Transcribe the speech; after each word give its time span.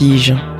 Vertige. 0.00 0.59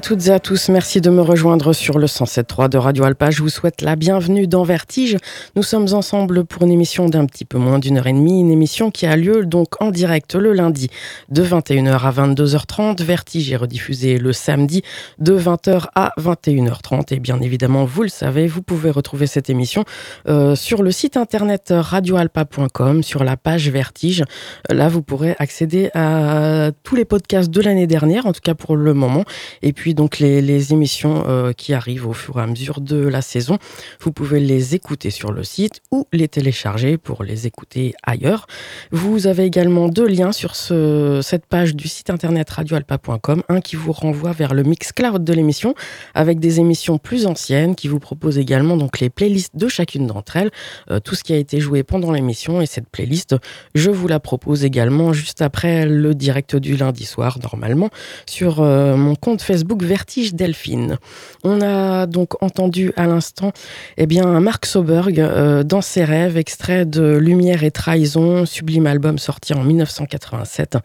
Toutes 0.00 0.28
et 0.28 0.30
à 0.30 0.40
tous, 0.40 0.70
merci 0.70 1.02
de 1.02 1.10
me 1.10 1.20
rejoindre 1.20 1.74
sur 1.74 1.98
le 1.98 2.06
107.3 2.06 2.70
de 2.70 2.78
Radio 2.78 3.04
Alpa. 3.04 3.30
Je 3.30 3.42
vous 3.42 3.50
souhaite 3.50 3.82
la 3.82 3.96
bienvenue 3.96 4.46
dans 4.46 4.62
Vertige. 4.62 5.18
Nous 5.56 5.62
sommes 5.62 5.92
ensemble 5.92 6.44
pour 6.44 6.62
une 6.62 6.70
émission 6.70 7.06
d'un 7.06 7.26
petit 7.26 7.44
peu 7.44 7.58
moins 7.58 7.78
d'une 7.78 7.98
heure 7.98 8.06
et 8.06 8.12
demie, 8.12 8.40
une 8.40 8.50
émission 8.50 8.90
qui 8.90 9.04
a 9.04 9.14
lieu 9.14 9.44
donc 9.44 9.80
en 9.82 9.90
direct 9.90 10.34
le 10.36 10.54
lundi 10.54 10.88
de 11.28 11.42
21h 11.42 11.98
à 12.00 12.10
22h30. 12.12 13.02
Vertige 13.02 13.52
est 13.52 13.56
rediffusé 13.56 14.16
le 14.16 14.32
samedi 14.32 14.82
de 15.18 15.38
20h 15.38 15.88
à 15.94 16.12
21h30. 16.18 17.12
Et 17.14 17.20
bien 17.20 17.38
évidemment, 17.40 17.84
vous 17.84 18.02
le 18.02 18.08
savez, 18.08 18.46
vous 18.46 18.62
pouvez 18.62 18.90
retrouver 18.90 19.26
cette 19.26 19.50
émission 19.50 19.84
euh, 20.28 20.54
sur 20.54 20.82
le 20.82 20.92
site 20.92 21.18
internet 21.18 21.74
radioalpa.com, 21.76 23.02
sur 23.02 23.22
la 23.22 23.36
page 23.36 23.68
Vertige. 23.68 24.24
Là, 24.70 24.88
vous 24.88 25.02
pourrez 25.02 25.36
accéder 25.38 25.90
à 25.94 26.70
tous 26.84 26.96
les 26.96 27.04
podcasts 27.04 27.50
de 27.50 27.60
l'année 27.60 27.86
dernière, 27.86 28.24
en 28.24 28.32
tout 28.32 28.40
cas 28.42 28.54
pour 28.54 28.76
le 28.76 28.94
moment. 28.94 29.24
Et 29.62 29.74
puis 29.74 29.89
donc 29.94 30.18
les, 30.18 30.72
émissions 30.72 31.24
euh, 31.26 31.52
qui 31.52 31.74
arrivent 31.74 32.06
au 32.06 32.12
fur 32.12 32.38
et 32.38 32.42
à 32.42 32.46
mesure 32.46 32.80
de 32.80 32.96
la 32.96 33.22
saison, 33.22 33.58
vous 34.00 34.12
pouvez 34.12 34.40
les 34.40 34.74
écouter 34.74 35.10
sur 35.10 35.32
le 35.32 35.42
site 35.44 35.80
ou 35.90 36.06
les 36.12 36.28
télécharger 36.28 36.98
pour 36.98 37.22
les 37.22 37.46
écouter 37.46 37.94
ailleurs. 38.02 38.46
Vous 38.90 39.26
avez 39.26 39.44
également 39.44 39.88
deux 39.88 40.06
liens 40.06 40.32
sur 40.32 40.56
ce, 40.56 41.20
cette 41.22 41.46
page 41.46 41.74
du 41.74 41.88
site 41.88 42.10
internet 42.10 42.50
radioalpa.com, 42.50 43.42
un 43.48 43.60
qui 43.60 43.76
vous 43.76 43.92
renvoie 43.92 44.32
vers 44.32 44.54
le 44.54 44.62
mix 44.62 44.92
cloud 44.92 45.24
de 45.24 45.32
l'émission 45.32 45.74
avec 46.14 46.40
des 46.40 46.60
émissions 46.60 46.98
plus 46.98 47.26
anciennes 47.26 47.74
qui 47.74 47.88
vous 47.88 48.00
propose 48.00 48.38
également 48.38 48.76
donc 48.76 49.00
les 49.00 49.10
playlists 49.10 49.56
de 49.56 49.68
chacune 49.68 50.06
d'entre 50.06 50.36
elles, 50.36 50.50
euh, 50.90 51.00
tout 51.00 51.14
ce 51.14 51.24
qui 51.24 51.32
a 51.32 51.36
été 51.36 51.60
joué 51.60 51.82
pendant 51.82 52.12
l'émission. 52.12 52.60
Et 52.60 52.66
cette 52.66 52.88
playlist, 52.88 53.36
je 53.74 53.90
vous 53.90 54.08
la 54.08 54.20
propose 54.20 54.64
également 54.64 55.12
juste 55.12 55.42
après 55.42 55.86
le 55.86 56.14
direct 56.14 56.56
du 56.56 56.76
lundi 56.76 57.04
soir 57.04 57.38
normalement 57.42 57.90
sur 58.26 58.60
euh, 58.60 58.96
mon 58.96 59.14
compte 59.14 59.42
Facebook 59.42 59.69
Vertige 59.78 60.34
Delphine. 60.34 60.98
On 61.44 61.60
a 61.60 62.06
donc 62.06 62.42
entendu 62.42 62.92
à 62.96 63.06
l'instant 63.06 63.52
eh 63.96 64.06
bien, 64.06 64.40
Mark 64.40 64.66
Soberg 64.66 65.20
euh, 65.20 65.62
dans 65.62 65.80
ses 65.80 66.04
rêves, 66.04 66.36
extrait 66.36 66.84
de 66.84 67.16
Lumière 67.16 67.64
et 67.64 67.70
Trahison, 67.70 68.46
sublime 68.46 68.86
album 68.86 69.18
sorti 69.18 69.54
en 69.54 69.62
1987. 69.62 70.78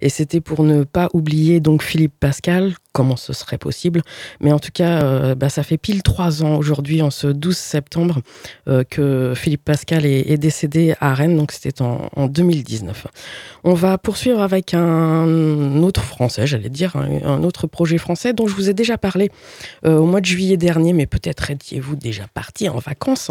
Et 0.00 0.08
c'était 0.08 0.40
pour 0.40 0.64
ne 0.64 0.84
pas 0.84 1.08
oublier 1.12 1.60
donc 1.60 1.82
Philippe 1.82 2.14
Pascal, 2.18 2.74
comment 2.92 3.16
ce 3.16 3.32
serait 3.32 3.58
possible. 3.58 4.02
Mais 4.40 4.52
en 4.52 4.58
tout 4.58 4.70
cas, 4.72 5.02
euh, 5.02 5.34
bah, 5.34 5.48
ça 5.48 5.62
fait 5.62 5.78
pile 5.78 6.02
trois 6.02 6.42
ans 6.42 6.56
aujourd'hui, 6.56 7.02
en 7.02 7.10
ce 7.10 7.26
12 7.26 7.56
septembre, 7.56 8.20
euh, 8.68 8.84
que 8.84 9.32
Philippe 9.34 9.64
Pascal 9.64 10.06
est, 10.06 10.36
décédé 10.36 10.94
à 11.00 11.14
Rennes, 11.14 11.36
donc 11.36 11.52
c'était 11.52 11.82
en, 11.82 12.26
2019. 12.26 13.06
On 13.64 13.74
va 13.74 13.98
poursuivre 13.98 14.40
avec 14.40 14.74
un 14.74 15.82
autre 15.82 16.02
français, 16.02 16.46
j'allais 16.46 16.68
dire, 16.68 16.96
un, 16.96 17.42
autre 17.42 17.66
projet 17.66 17.98
français 17.98 18.31
dont 18.32 18.46
je 18.46 18.54
vous 18.54 18.70
ai 18.70 18.74
déjà 18.74 18.98
parlé 18.98 19.30
euh, 19.84 19.96
au 19.96 20.06
mois 20.06 20.20
de 20.20 20.26
juillet 20.26 20.56
dernier, 20.56 20.92
mais 20.92 21.06
peut-être 21.06 21.50
étiez-vous 21.50 21.96
déjà 21.96 22.26
parti 22.32 22.68
en 22.68 22.78
vacances. 22.78 23.30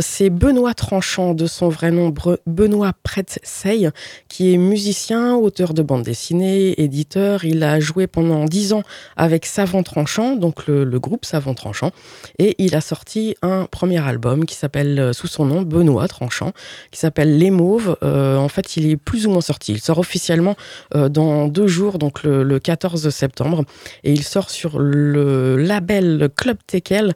C'est 0.00 0.30
Benoît 0.30 0.74
Tranchant, 0.74 1.34
de 1.34 1.46
son 1.46 1.68
vrai 1.68 1.90
nom 1.90 2.12
Benoît 2.46 2.92
Pretsey, 3.02 3.90
qui 4.28 4.52
est 4.52 4.56
musicien, 4.56 5.34
auteur 5.34 5.74
de 5.74 5.82
bande 5.82 6.02
dessinée, 6.02 6.80
éditeur. 6.80 7.44
Il 7.44 7.62
a 7.62 7.80
joué 7.80 8.06
pendant 8.06 8.44
dix 8.44 8.72
ans 8.72 8.82
avec 9.16 9.46
Savant 9.46 9.82
Tranchant, 9.82 10.36
donc 10.36 10.66
le, 10.66 10.98
groupe 10.98 11.24
Savant 11.24 11.54
Tranchant. 11.54 11.90
Et 12.38 12.54
il 12.58 12.74
a 12.74 12.80
sorti 12.80 13.36
un 13.42 13.66
premier 13.66 13.98
album 13.98 14.44
qui 14.44 14.54
s'appelle, 14.54 14.98
euh, 14.98 15.12
sous 15.12 15.26
son 15.26 15.44
nom, 15.44 15.62
Benoît 15.62 16.08
Tranchant, 16.08 16.52
qui 16.90 16.98
s'appelle 16.98 17.38
Les 17.38 17.50
Mauves. 17.50 17.96
Euh, 18.02 18.36
en 18.36 18.48
fait, 18.48 18.76
il 18.76 18.90
est 18.90 18.96
plus 18.96 19.26
ou 19.26 19.30
moins 19.30 19.40
sorti. 19.40 19.72
Il 19.72 19.80
sort 19.80 19.98
officiellement 19.98 20.56
euh, 20.94 21.08
dans 21.08 21.48
deux 21.48 21.66
jours, 21.66 21.98
donc 21.98 22.22
le, 22.22 22.58
14 22.58 23.08
septembre. 23.10 23.64
Et 24.04 24.12
il 24.12 24.22
sort 24.30 24.50
sur 24.50 24.78
le 24.78 25.56
label 25.56 26.28
Club 26.34 26.56
Tekel, 26.66 27.14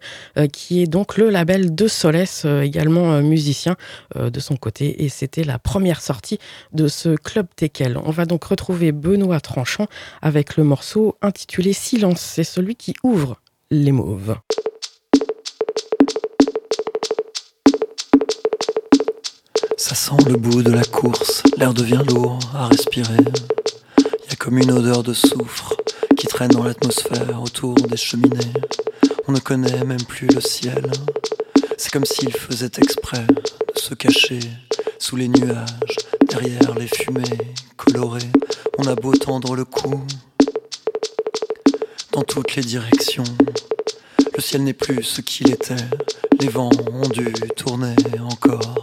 qui 0.52 0.82
est 0.82 0.86
donc 0.86 1.16
le 1.16 1.30
label 1.30 1.74
de 1.74 1.88
Solès, 1.88 2.44
également 2.44 3.20
musicien 3.22 3.76
de 4.14 4.40
son 4.40 4.56
côté. 4.56 5.02
Et 5.04 5.08
c'était 5.08 5.44
la 5.44 5.58
première 5.58 6.00
sortie 6.00 6.38
de 6.72 6.88
ce 6.88 7.16
Club 7.16 7.46
Tekel. 7.56 7.98
On 8.04 8.10
va 8.10 8.26
donc 8.26 8.44
retrouver 8.44 8.92
Benoît 8.92 9.40
Tranchant 9.40 9.86
avec 10.22 10.56
le 10.56 10.64
morceau 10.64 11.16
intitulé 11.22 11.64
les 11.64 11.72
silences, 11.72 12.20
c'est 12.20 12.44
celui 12.44 12.76
qui 12.76 12.92
ouvre 13.02 13.40
les 13.70 13.90
mauves. 13.90 14.36
Ça 19.78 19.94
sent 19.94 20.22
le 20.26 20.36
bout 20.36 20.62
de 20.62 20.70
la 20.70 20.84
course, 20.84 21.42
l'air 21.56 21.72
devient 21.72 22.02
lourd 22.06 22.38
à 22.54 22.66
respirer. 22.66 23.16
Il 23.98 24.30
y 24.30 24.32
a 24.32 24.36
comme 24.36 24.58
une 24.58 24.72
odeur 24.72 25.02
de 25.02 25.14
soufre 25.14 25.74
traîne 26.34 26.50
dans 26.50 26.64
l'atmosphère 26.64 27.40
autour 27.40 27.74
des 27.74 27.96
cheminées. 27.96 28.52
On 29.28 29.32
ne 29.32 29.38
connaît 29.38 29.84
même 29.84 30.02
plus 30.02 30.26
le 30.26 30.40
ciel. 30.40 30.82
C'est 31.78 31.92
comme 31.92 32.04
s'il 32.04 32.32
faisait 32.32 32.72
exprès 32.78 33.24
de 33.24 33.80
se 33.80 33.94
cacher 33.94 34.40
sous 34.98 35.14
les 35.14 35.28
nuages, 35.28 35.96
derrière 36.28 36.74
les 36.74 36.88
fumées 36.88 37.54
colorées. 37.76 38.32
On 38.78 38.86
a 38.88 38.96
beau 38.96 39.12
tendre 39.12 39.54
le 39.54 39.64
cou, 39.64 40.04
dans 42.10 42.22
toutes 42.22 42.56
les 42.56 42.64
directions. 42.64 43.22
Le 44.36 44.42
ciel 44.42 44.64
n'est 44.64 44.72
plus 44.72 45.04
ce 45.04 45.20
qu'il 45.20 45.52
était, 45.52 45.86
les 46.40 46.48
vents 46.48 46.70
ont 46.92 47.08
dû 47.10 47.32
tourner 47.56 47.94
encore. 48.28 48.82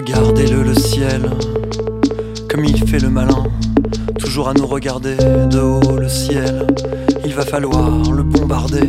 Regardez-le 0.00 0.62
le 0.62 0.74
ciel, 0.74 1.30
comme 2.48 2.64
il 2.64 2.88
fait 2.88 3.00
le 3.00 3.10
malin, 3.10 3.44
toujours 4.18 4.48
à 4.48 4.54
nous 4.54 4.66
regarder 4.66 5.14
de 5.14 5.58
haut 5.58 5.98
le 5.98 6.08
ciel, 6.08 6.66
il 7.26 7.34
va 7.34 7.44
falloir 7.44 8.10
le 8.10 8.22
bombarder. 8.22 8.88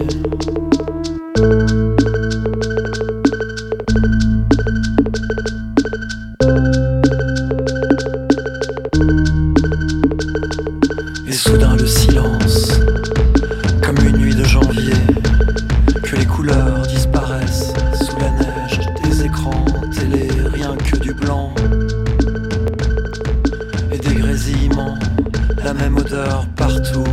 la 25.64 25.74
même 25.74 25.98
odeur 25.98 26.46
partout. 26.56 27.04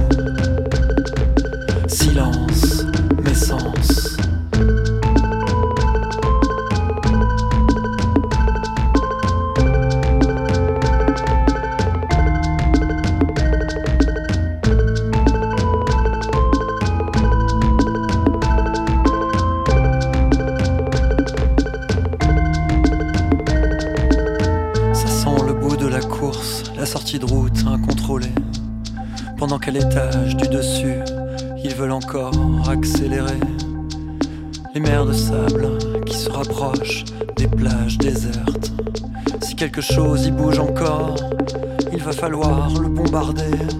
falloir 42.18 42.68
le 42.80 42.88
bombarder. 42.88 43.77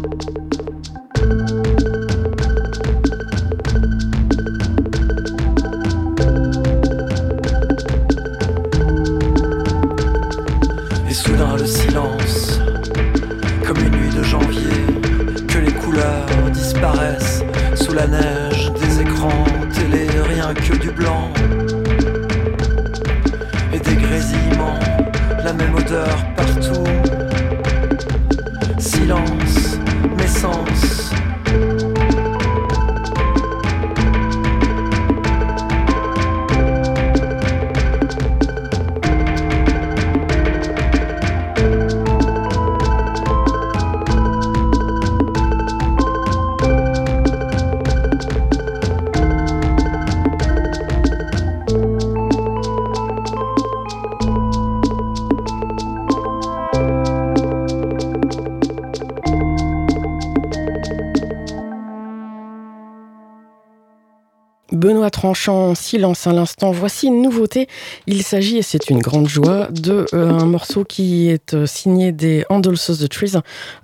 Tranchant, 65.29 65.75
silence 65.75 66.27
à 66.27 66.33
l'instant. 66.33 66.71
Voici 66.71 67.09
une 67.09 67.21
nouveauté. 67.21 67.69
Il 68.07 68.23
s'agit, 68.23 68.57
et 68.57 68.63
c'est 68.63 68.89
une 68.89 69.01
grande 69.01 69.29
joie, 69.29 69.69
de 69.71 70.07
euh, 70.15 70.31
un 70.31 70.47
morceau 70.47 70.85
qui 70.85 71.29
est 71.29 71.53
euh, 71.53 71.67
signé 71.67 72.13
des 72.13 72.47
Handles 72.49 72.79
of 72.89 72.99
the 72.99 73.11
Trees. 73.11 73.33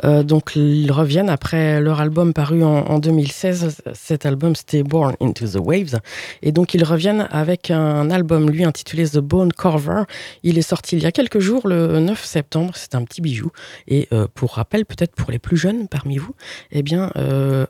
Euh, 0.04 0.22
donc 0.22 0.56
ils 0.56 0.90
reviennent 0.90 1.28
après 1.28 1.82
leur 1.82 2.00
album 2.00 2.32
paru 2.32 2.64
en, 2.64 2.98
2016. 2.98 3.82
Cet 3.92 4.24
album 4.24 4.56
c'était 4.56 4.82
Born 4.82 5.16
into 5.20 5.46
the 5.46 5.58
Waves. 5.62 6.00
Et 6.40 6.50
donc 6.50 6.72
ils 6.72 6.82
reviennent 6.82 7.28
avec 7.30 7.70
un 7.70 8.10
album 8.10 8.48
lui 8.48 8.64
intitulé 8.64 9.06
The 9.06 9.18
Bone 9.18 9.52
Cover. 9.52 10.04
Il 10.44 10.56
est 10.56 10.62
sorti 10.62 10.96
il 10.96 11.02
y 11.02 11.06
a 11.06 11.12
quelques 11.12 11.40
jours, 11.40 11.68
le 11.68 12.00
9 12.00 12.24
septembre. 12.24 12.72
C'est 12.74 12.94
un 12.94 13.04
petit 13.04 13.20
bijou. 13.20 13.50
Et 13.86 14.08
pour 14.32 14.54
rappel, 14.54 14.86
peut-être 14.86 15.14
pour 15.14 15.30
les 15.30 15.38
plus 15.38 15.58
jeunes 15.58 15.88
parmi 15.88 16.16
vous, 16.16 16.32
eh 16.72 16.82
bien 16.82 17.12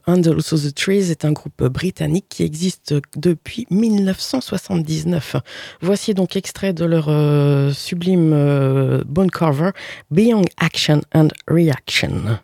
Handles 0.06 0.42
of 0.52 0.62
the 0.62 0.72
Trees 0.72 1.10
est 1.10 1.24
un 1.24 1.32
groupe 1.32 1.64
britannique 1.64 2.26
qui 2.28 2.44
existe 2.44 2.94
depuis 3.16 3.63
1979. 3.70 5.36
Voici 5.80 6.14
donc 6.14 6.36
extrait 6.36 6.72
de 6.72 6.84
leur 6.84 7.06
euh, 7.08 7.72
sublime 7.72 8.32
euh, 8.32 9.02
bone 9.06 9.30
cover 9.30 9.70
Beyond 10.10 10.44
Action 10.58 11.00
and 11.14 11.28
Reaction. 11.48 12.38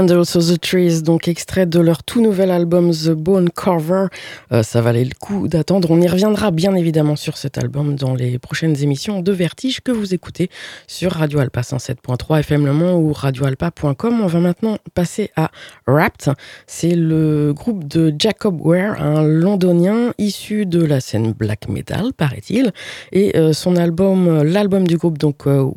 And 0.00 0.08
Also 0.08 0.40
the 0.40 0.58
Trees, 0.58 1.02
donc 1.02 1.28
extrait 1.28 1.66
de 1.66 1.78
leur 1.78 2.02
tout 2.02 2.22
nouvel 2.22 2.50
album 2.50 2.90
The 2.90 3.10
Bone 3.10 3.50
Cover. 3.50 4.06
Euh, 4.50 4.62
ça 4.62 4.80
valait 4.80 5.04
le 5.04 5.10
coup 5.20 5.46
d'attendre. 5.46 5.90
On 5.90 6.00
y 6.00 6.08
reviendra 6.08 6.50
bien 6.50 6.74
évidemment 6.74 7.16
sur 7.16 7.36
cet 7.36 7.58
album 7.58 7.96
dans 7.96 8.14
les 8.14 8.38
prochaines 8.38 8.82
émissions 8.82 9.20
de 9.20 9.30
Vertige 9.30 9.82
que 9.82 9.92
vous 9.92 10.14
écoutez 10.14 10.48
sur 10.86 11.12
Radio 11.12 11.40
Alpa 11.40 11.60
107.3 11.60 12.40
FM 12.40 12.64
Le 12.64 12.72
Mans 12.72 12.96
ou 12.96 13.12
radioalpa.com. 13.12 14.20
On 14.22 14.26
va 14.26 14.40
maintenant 14.40 14.78
passer 14.94 15.32
à 15.36 15.50
Wrapped. 15.86 16.32
C'est 16.66 16.94
le 16.94 17.52
groupe 17.52 17.86
de 17.86 18.14
Jacob 18.18 18.58
Ware, 18.64 19.02
un 19.02 19.22
londonien 19.22 20.14
issu 20.16 20.64
de 20.64 20.82
la 20.82 21.00
scène 21.00 21.32
black 21.32 21.68
metal, 21.68 22.14
paraît-il. 22.16 22.72
Et 23.12 23.36
euh, 23.36 23.52
son 23.52 23.76
album, 23.76 24.44
l'album 24.44 24.86
du 24.86 24.96
groupe, 24.96 25.18
donc 25.18 25.46
euh, 25.46 25.68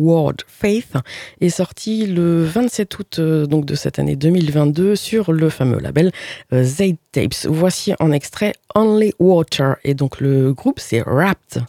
Word 0.00 0.36
Faith 0.46 0.94
est 1.40 1.50
sorti 1.50 2.06
le 2.06 2.44
27 2.44 2.98
août 2.98 3.16
euh, 3.18 3.46
donc 3.46 3.66
de 3.66 3.74
cette 3.74 3.98
année 3.98 4.16
2022 4.16 4.96
sur 4.96 5.32
le 5.32 5.50
fameux 5.50 5.78
label 5.78 6.10
euh, 6.52 6.64
Zayd 6.64 6.96
Tapes. 7.12 7.46
Voici 7.46 7.92
en 8.00 8.10
extrait 8.10 8.54
Only 8.74 9.12
Water 9.18 9.76
et 9.84 9.94
donc 9.94 10.20
le 10.20 10.52
groupe 10.54 10.80
c'est 10.80 11.02
Wrapped. 11.02 11.62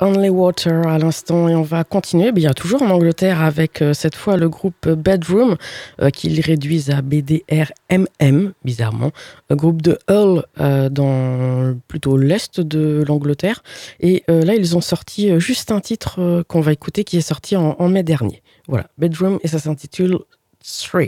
Only 0.00 0.28
Water 0.28 0.86
à 0.86 0.98
l'instant 0.98 1.48
et 1.48 1.54
on 1.54 1.62
va 1.62 1.84
continuer. 1.84 2.32
Bien 2.32 2.52
toujours 2.52 2.82
en 2.82 2.90
Angleterre 2.90 3.42
avec 3.42 3.82
euh, 3.82 3.92
cette 3.92 4.14
fois 4.14 4.36
le 4.36 4.48
groupe 4.48 4.88
Bedroom 4.88 5.56
euh, 6.00 6.10
qu'ils 6.10 6.40
réduisent 6.40 6.90
à 6.90 7.02
BDRMM 7.02 8.52
bizarrement. 8.64 9.10
Un 9.50 9.56
groupe 9.56 9.82
de 9.82 9.98
Hull 10.08 10.44
euh, 10.60 10.88
dans 10.88 11.76
plutôt 11.88 12.16
l'est 12.16 12.60
de 12.60 13.04
l'Angleterre. 13.06 13.62
Et 14.00 14.24
là 14.28 14.54
ils 14.54 14.76
ont 14.76 14.80
sorti 14.80 15.38
juste 15.40 15.70
un 15.72 15.80
titre 15.80 16.42
qu'on 16.48 16.60
va 16.60 16.72
écouter 16.72 17.04
qui 17.04 17.16
est 17.16 17.20
sorti 17.20 17.56
en, 17.56 17.76
en 17.78 17.88
mai 17.88 18.02
dernier. 18.02 18.42
Voilà. 18.68 18.86
Bedroom 18.98 19.38
et 19.42 19.48
ça 19.48 19.58
s'intitule 19.58 20.18
3 20.62 21.00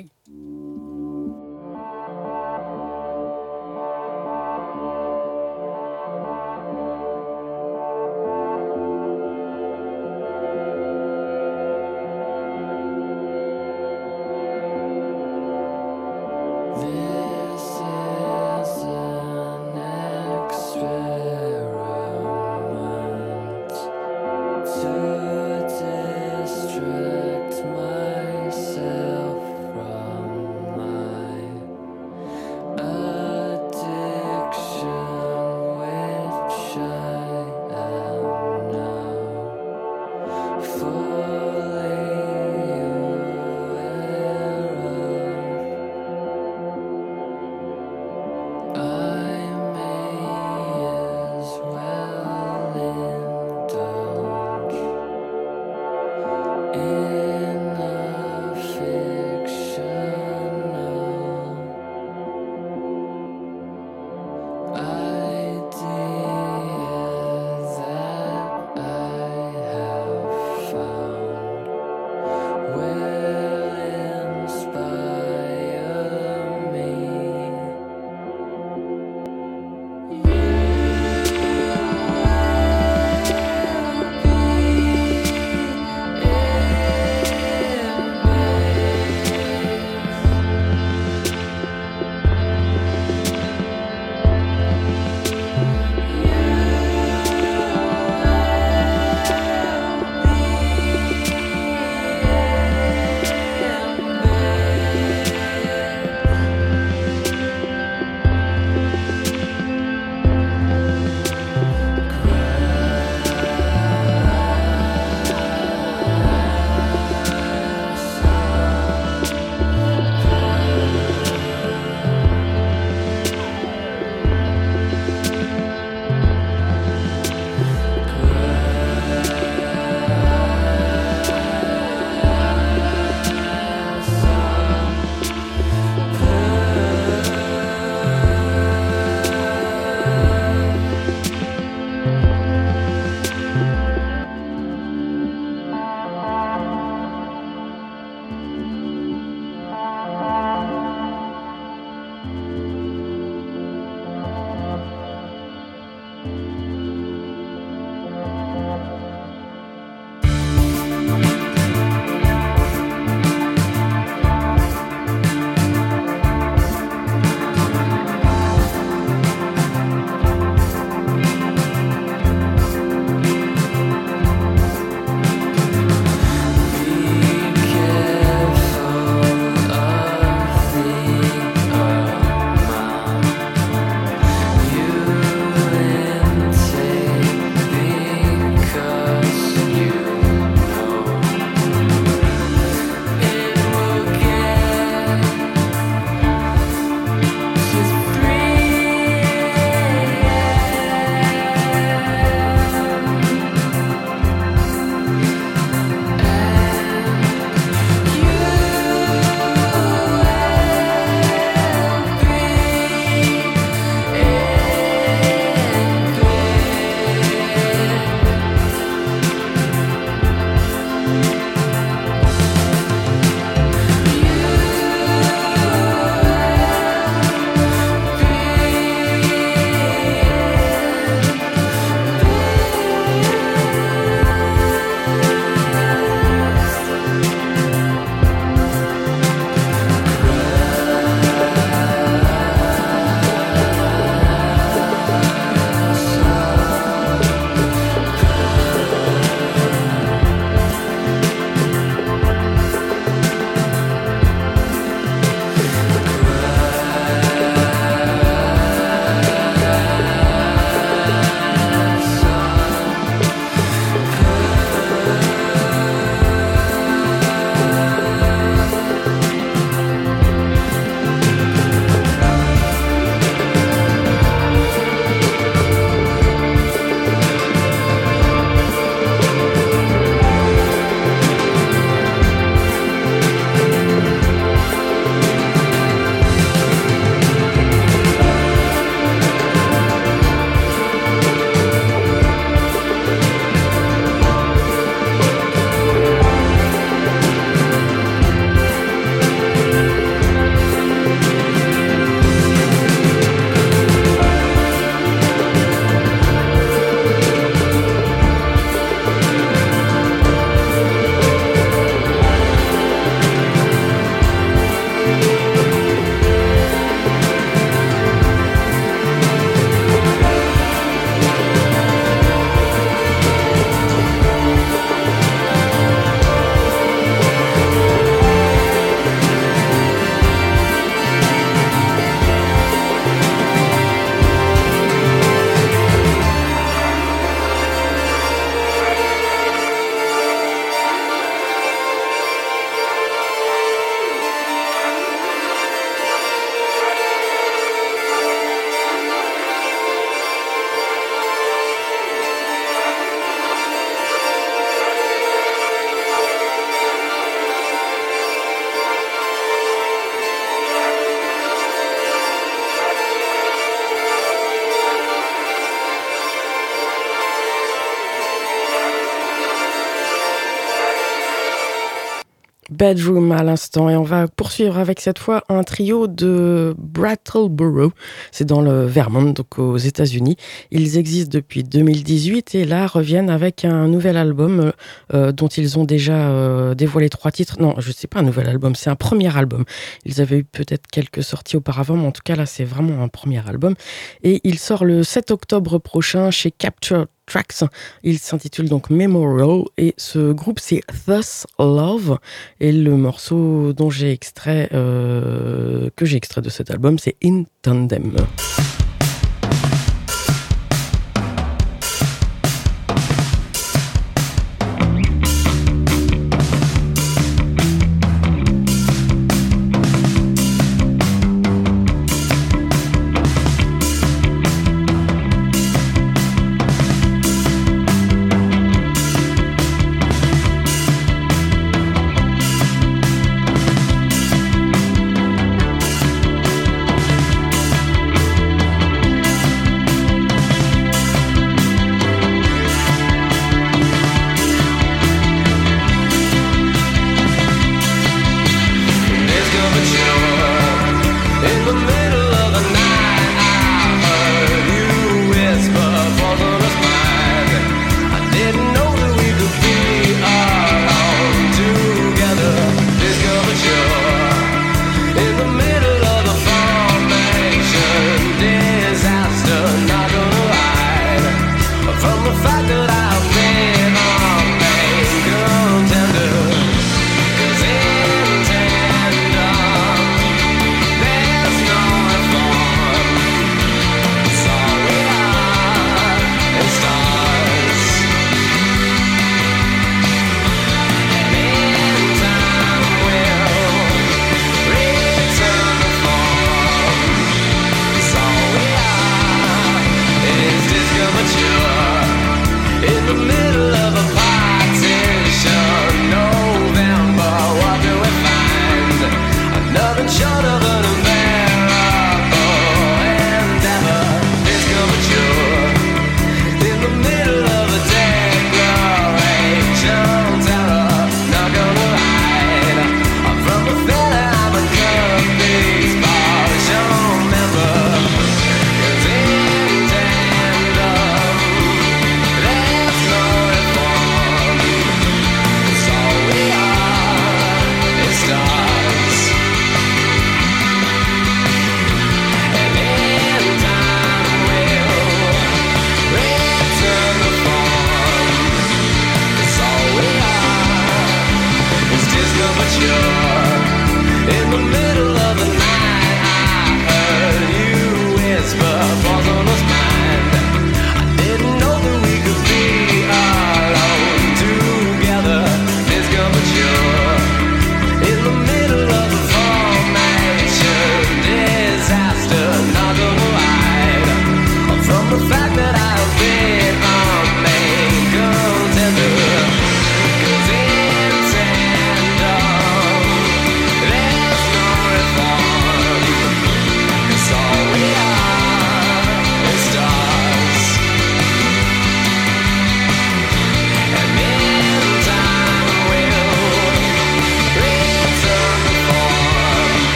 Bedroom 372.83 373.31
à 373.31 373.45
l'instant 373.45 373.89
et 373.89 373.95
on 373.95 374.03
va 374.03 374.27
poursuivre 374.27 374.77
avec 374.77 374.99
cette 374.99 375.21
fois 375.21 375.45
un 375.49 375.63
trio 375.63 376.09
de 376.09 376.75
Brattleboro. 376.79 377.93
C'est 378.33 378.45
dans 378.45 378.61
le 378.61 378.87
Vermont, 378.87 379.31
donc 379.31 379.61
aux 379.61 379.77
États-Unis. 379.77 380.35
Ils 380.73 380.99
existent 380.99 381.31
depuis 381.33 381.63
2018 381.63 382.57
et 382.57 382.65
là 382.65 382.89
reviennent 382.89 383.31
avec 383.31 383.65
un 383.65 383.87
nouvel 383.87 384.17
album 384.17 384.73
euh, 385.15 385.31
dont 385.31 385.47
ils 385.47 385.79
ont 385.79 385.85
déjà 385.85 386.31
euh, 386.31 386.75
dévoilé 386.75 387.09
trois 387.09 387.31
titres. 387.31 387.61
Non, 387.61 387.77
je 387.79 387.93
sais 387.93 388.09
pas 388.09 388.19
un 388.19 388.25
nouvel 388.25 388.49
album, 388.49 388.75
c'est 388.75 388.91
un 388.91 388.97
premier 388.97 389.37
album. 389.37 389.65
Ils 390.05 390.21
avaient 390.21 390.39
eu 390.39 390.45
peut-être 390.45 390.89
quelques 390.91 391.23
sorties 391.23 391.57
auparavant, 391.57 391.95
mais 391.95 392.09
en 392.09 392.13
tout 392.13 392.23
cas 392.25 392.35
là 392.35 392.47
c'est 392.47 392.65
vraiment 392.65 393.01
un 393.05 393.07
premier 393.07 393.49
album. 393.49 393.77
Et 394.25 394.41
il 394.43 394.59
sort 394.59 394.85
le 394.85 395.05
7 395.05 395.31
octobre 395.31 395.79
prochain 395.79 396.33
chez 396.33 396.51
Capture 396.51 397.07
Tracks. 397.27 397.65
Il 398.03 398.19
s'intitule 398.19 398.69
donc 398.69 398.91
Memorial 398.91 399.65
et 399.79 399.95
ce 399.97 400.33
groupe 400.33 400.59
c'est 400.59 400.83
Thus 401.07 401.47
Love 401.59 402.19
et 402.61 402.73
le 402.73 402.97
morceau 402.97 403.73
dont 403.73 403.91
j'ai 403.91 404.13
extrait 404.13 404.69
euh, 404.73 405.91
que 405.97 406.05
j'ai 406.05 406.17
extrait 406.17 406.43
de 406.43 406.51
cet 406.51 406.71
album 406.71 406.99
c'est 406.99 407.17
In 407.25 407.45
Tandem. 407.63 408.17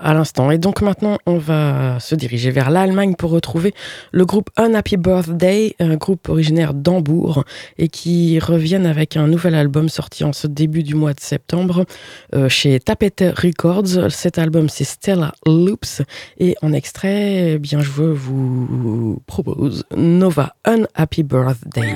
À 0.00 0.14
l'instant. 0.14 0.50
Et 0.50 0.58
donc 0.58 0.82
maintenant, 0.82 1.18
on 1.26 1.38
va 1.38 1.98
se 2.00 2.14
diriger 2.14 2.50
vers 2.50 2.70
l'Allemagne 2.70 3.14
pour 3.14 3.30
retrouver 3.30 3.74
le 4.12 4.24
groupe 4.24 4.50
Unhappy 4.56 4.96
Birthday, 4.96 5.74
un 5.80 5.96
groupe 5.96 6.28
originaire 6.28 6.74
d'Hambourg 6.74 7.44
et 7.78 7.88
qui 7.88 8.38
reviennent 8.38 8.86
avec 8.86 9.16
un 9.16 9.26
nouvel 9.26 9.54
album 9.54 9.88
sorti 9.88 10.24
en 10.24 10.32
ce 10.32 10.46
début 10.46 10.82
du 10.82 10.94
mois 10.94 11.12
de 11.12 11.20
septembre 11.20 11.84
euh, 12.34 12.48
chez 12.48 12.80
Tapete 12.80 13.24
Records. 13.36 14.10
Cet 14.10 14.38
album, 14.38 14.68
c'est 14.68 14.84
Stella 14.84 15.32
Loops 15.46 16.02
et 16.38 16.56
en 16.62 16.72
extrait, 16.72 17.52
eh 17.52 17.58
bien, 17.58 17.80
je 17.80 17.90
vous 17.90 19.22
propose 19.26 19.84
Nova 19.96 20.54
Unhappy 20.64 21.22
Birthday. 21.22 21.94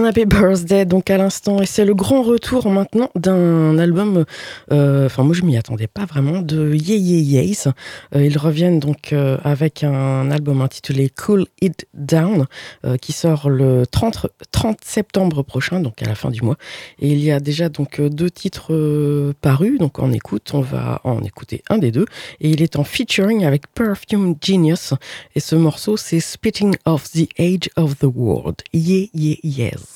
Un 0.00 0.04
Happy 0.04 0.24
Birthday, 0.24 0.86
donc 0.86 1.10
à 1.10 1.18
l'instant, 1.18 1.60
et 1.60 1.66
c'est 1.66 1.84
le 1.84 1.94
grand 1.94 2.22
retour 2.22 2.70
maintenant 2.70 3.10
d'un 3.16 3.76
album, 3.76 4.24
euh, 4.72 5.04
enfin 5.04 5.24
moi 5.24 5.34
je 5.34 5.42
m'y 5.42 5.58
attendais 5.58 5.88
pas 5.88 6.06
vraiment, 6.06 6.40
de 6.40 6.74
Ye 6.74 6.96
Ye 6.96 7.20
Ye's. 7.20 7.68
Euh, 8.14 8.24
ils 8.24 8.38
reviennent 8.38 8.78
donc 8.78 9.12
euh, 9.12 9.36
avec 9.44 9.84
un 9.84 10.30
album 10.30 10.62
intitulé 10.62 11.10
Cool 11.10 11.44
It 11.60 11.86
Down, 11.92 12.46
qui 13.02 13.12
sort 13.12 13.50
le 13.50 13.84
30, 13.86 14.28
30 14.52 14.78
septembre 14.82 15.42
prochain, 15.42 15.80
donc 15.80 16.00
à 16.02 16.06
la 16.06 16.14
fin 16.14 16.30
du 16.30 16.40
mois. 16.40 16.56
Et 16.98 17.08
il 17.08 17.22
y 17.22 17.30
a 17.30 17.38
déjà 17.38 17.68
donc 17.68 18.00
deux 18.00 18.30
titres 18.30 19.34
parus, 19.42 19.78
donc 19.78 19.98
on 19.98 20.12
écoute, 20.12 20.52
on 20.54 20.62
va 20.62 21.02
en 21.04 21.22
écouter 21.24 21.62
un 21.68 21.76
des 21.76 21.90
deux, 21.90 22.06
et 22.40 22.48
il 22.48 22.62
est 22.62 22.76
en 22.76 22.84
featuring 22.84 23.44
avec 23.44 23.64
Perfume 23.74 24.34
Genius, 24.40 24.94
et 25.34 25.40
ce 25.40 25.56
morceau 25.56 25.98
c'est 25.98 26.20
Spitting 26.20 26.74
of 26.86 27.10
the 27.10 27.28
Age 27.38 27.68
of 27.76 27.98
the 27.98 28.06
World. 28.06 28.62
Yeah, 28.72 29.08
yeah, 29.12 29.36
yes. 29.42 29.89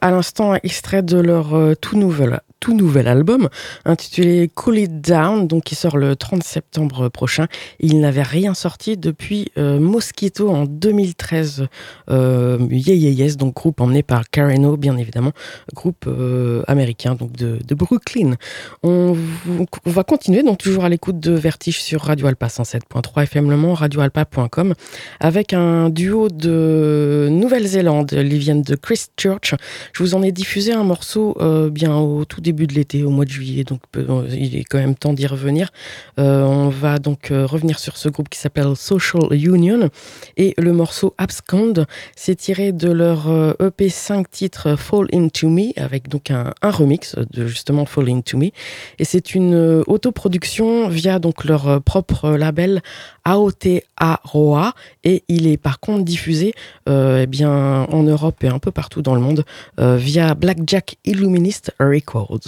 À 0.00 0.10
l'instant 0.10 0.54
extrait 0.62 1.02
de 1.02 1.18
leur 1.18 1.54
euh, 1.54 1.74
tout 1.74 1.96
nouvel 1.96 2.40
tout 2.60 2.74
nouvel 2.74 3.08
album 3.08 3.48
intitulé 3.84 4.50
Cool 4.54 4.78
It 4.78 5.00
Down, 5.00 5.48
donc 5.48 5.64
qui 5.64 5.74
sort 5.74 5.96
le 5.96 6.14
30 6.14 6.42
septembre 6.42 7.08
prochain. 7.08 7.46
Il 7.80 8.00
n'avait 8.00 8.22
rien 8.22 8.54
sorti 8.54 8.96
depuis 8.96 9.50
euh, 9.58 9.80
Mosquito 9.80 10.50
en 10.50 10.64
2013. 10.66 11.66
Euh, 12.10 12.58
yeah 12.70 12.94
Yes, 12.94 13.36
donc 13.36 13.54
groupe 13.54 13.80
emmené 13.80 14.02
par 14.02 14.28
Karen 14.30 14.60
bien 14.76 14.96
évidemment, 14.96 15.32
groupe 15.74 16.04
euh, 16.06 16.62
américain 16.68 17.14
donc 17.14 17.32
de, 17.32 17.58
de 17.66 17.74
Brooklyn. 17.74 18.34
On, 18.82 19.16
on, 19.48 19.90
va 19.90 20.04
continuer 20.04 20.42
donc 20.42 20.58
toujours 20.58 20.84
à 20.84 20.88
l'écoute 20.88 21.18
de 21.18 21.32
Vertige 21.32 21.80
sur 21.80 22.02
Radio 22.02 22.26
Alpa 22.26 22.46
107.3 22.46 23.22
FM 23.22 23.50
Le 23.50 23.56
Mans, 23.56 23.74
radioalpa.com, 23.74 24.74
avec 25.18 25.52
un 25.52 25.88
duo 25.88 26.28
de 26.28 27.28
Nouvelle-Zélande. 27.30 28.12
Ils 28.12 28.38
viennent 28.38 28.62
de 28.62 28.74
Christchurch. 28.74 29.54
Je 29.92 30.02
vous 30.02 30.14
en 30.14 30.22
ai 30.22 30.32
diffusé 30.32 30.72
un 30.72 30.84
morceau 30.84 31.36
euh, 31.40 31.70
bien 31.70 31.96
au 31.96 32.24
tout 32.24 32.40
début 32.40 32.49
début 32.50 32.66
de 32.66 32.74
l'été, 32.74 33.04
au 33.04 33.10
mois 33.10 33.24
de 33.24 33.30
juillet, 33.30 33.62
donc 33.62 33.80
euh, 33.96 34.26
il 34.30 34.56
est 34.56 34.64
quand 34.64 34.78
même 34.78 34.96
temps 34.96 35.12
d'y 35.12 35.28
revenir. 35.28 35.70
Euh, 36.18 36.42
on 36.42 36.68
va 36.68 36.98
donc 36.98 37.30
euh, 37.30 37.46
revenir 37.46 37.78
sur 37.78 37.96
ce 37.96 38.08
groupe 38.08 38.28
qui 38.28 38.40
s'appelle 38.40 38.74
Social 38.74 39.22
Union. 39.30 39.88
Et 40.36 40.54
le 40.58 40.72
morceau 40.72 41.14
Abscond, 41.16 41.86
c'est 42.16 42.34
tiré 42.34 42.72
de 42.72 42.90
leur 42.90 43.28
EP 43.60 43.88
5 43.88 44.28
titres 44.28 44.74
Fall 44.76 45.06
Into 45.12 45.48
Me 45.48 45.78
avec 45.78 46.08
donc 46.08 46.32
un, 46.32 46.52
remix 46.62 47.14
de 47.30 47.46
justement 47.46 47.84
Fall 47.84 48.10
Into 48.10 48.36
Me. 48.36 48.50
Et 48.98 49.04
c'est 49.04 49.36
une 49.36 49.84
autoproduction 49.86 50.88
via 50.88 51.20
donc 51.20 51.44
leur 51.44 51.80
propre 51.82 52.30
label 52.30 52.82
Aotearoa 53.24 54.72
et 55.04 55.22
il 55.28 55.46
est 55.46 55.56
par 55.56 55.78
contre 55.78 56.04
diffusé 56.04 56.54
euh, 56.88 57.20
eh 57.22 57.26
bien 57.26 57.84
en 57.84 58.02
Europe 58.02 58.42
et 58.42 58.48
un 58.48 58.58
peu 58.58 58.70
partout 58.70 59.02
dans 59.02 59.14
le 59.14 59.20
monde 59.20 59.44
via 59.78 60.34
Blackjack 60.34 60.96
Illuminist 61.04 61.72
Records, 61.78 62.39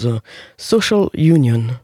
Social 0.57 1.09
Union. 1.13 1.79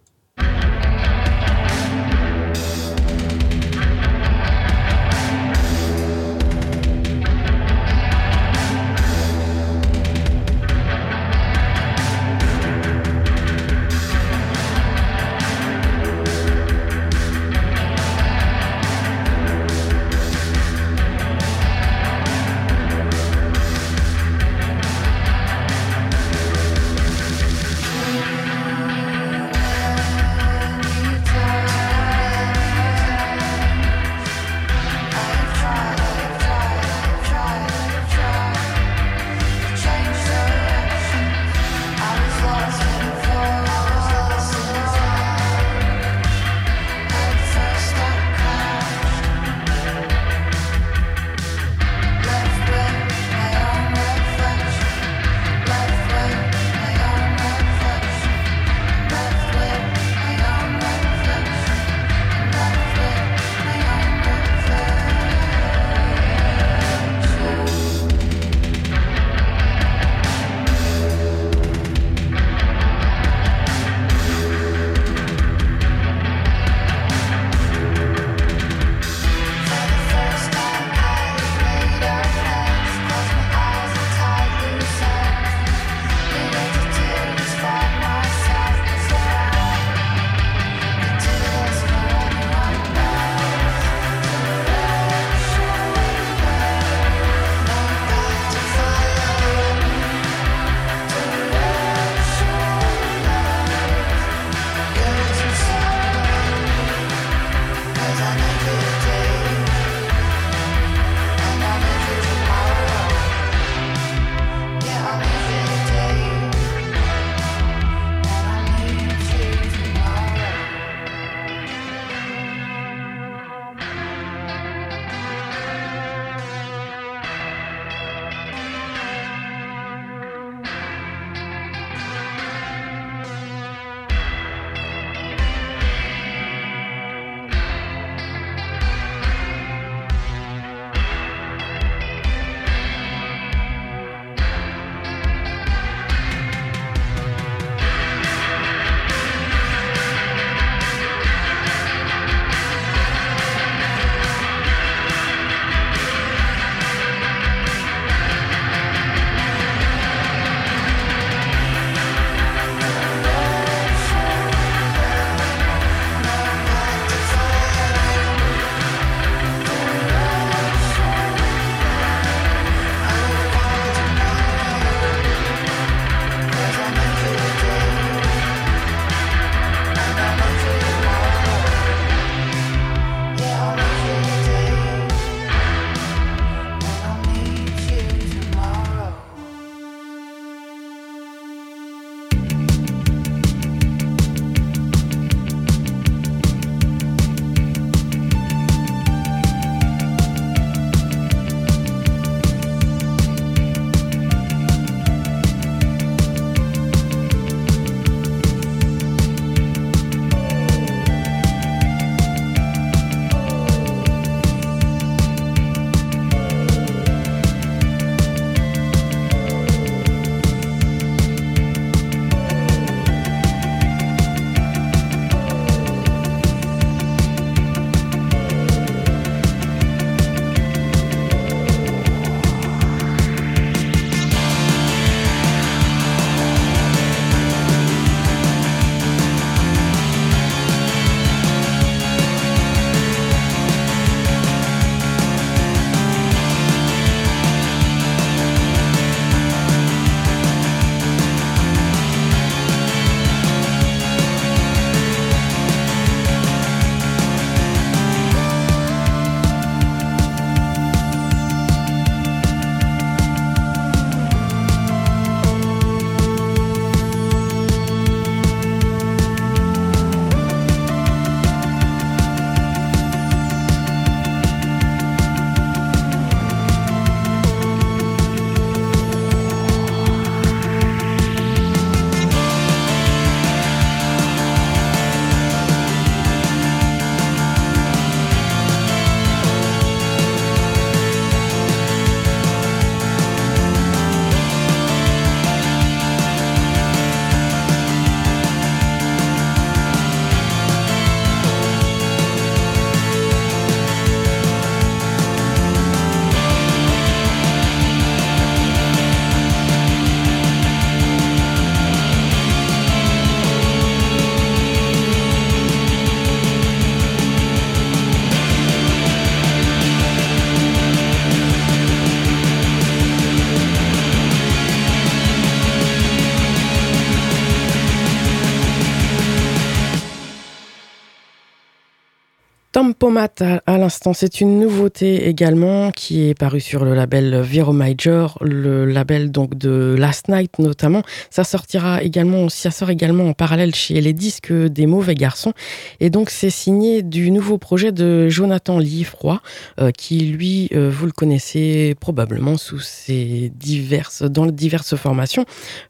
Tempomat 332.79 333.27
à, 333.65 333.77
l'instant, 333.77 334.13
c'est 334.13 334.39
une 334.39 334.57
nouveauté 334.57 335.27
également 335.27 335.91
qui 335.91 336.29
est 336.29 336.33
parue 336.33 336.61
sur 336.61 336.85
le 336.85 336.95
label 336.95 337.41
Viro 337.41 337.73
Major, 337.73 338.37
le 338.39 338.85
label 338.85 339.31
donc 339.31 339.57
de 339.57 339.97
Last 339.99 340.29
Night 340.29 340.59
notamment. 340.59 341.03
Ça 341.29 341.43
sortira 341.43 342.01
également, 342.01 342.47
ça 342.47 342.71
sort 342.71 342.89
également 342.89 343.27
en 343.27 343.33
parallèle 343.33 343.75
chez 343.75 343.99
les 343.99 344.13
disques 344.13 344.53
des 344.53 344.85
Mauvais 344.85 345.15
Garçons. 345.15 345.51
Et 345.99 346.09
donc 346.09 346.29
c'est 346.29 346.49
signé 346.49 347.03
du 347.03 347.31
nouveau 347.31 347.57
projet 347.57 347.91
de 347.91 348.29
Jonathan 348.29 348.79
Liefroy, 348.79 349.41
euh, 349.81 349.91
qui 349.91 350.19
lui, 350.19 350.69
euh, 350.73 350.89
vous 350.89 351.05
le 351.05 351.11
connaissez 351.11 351.97
probablement 351.99 352.55
sous 352.55 352.79
ses 352.79 353.51
diverses, 353.55 354.23
dans 354.23 354.45
les 354.45 354.53
diverses 354.53 354.95
formations, 354.95 355.43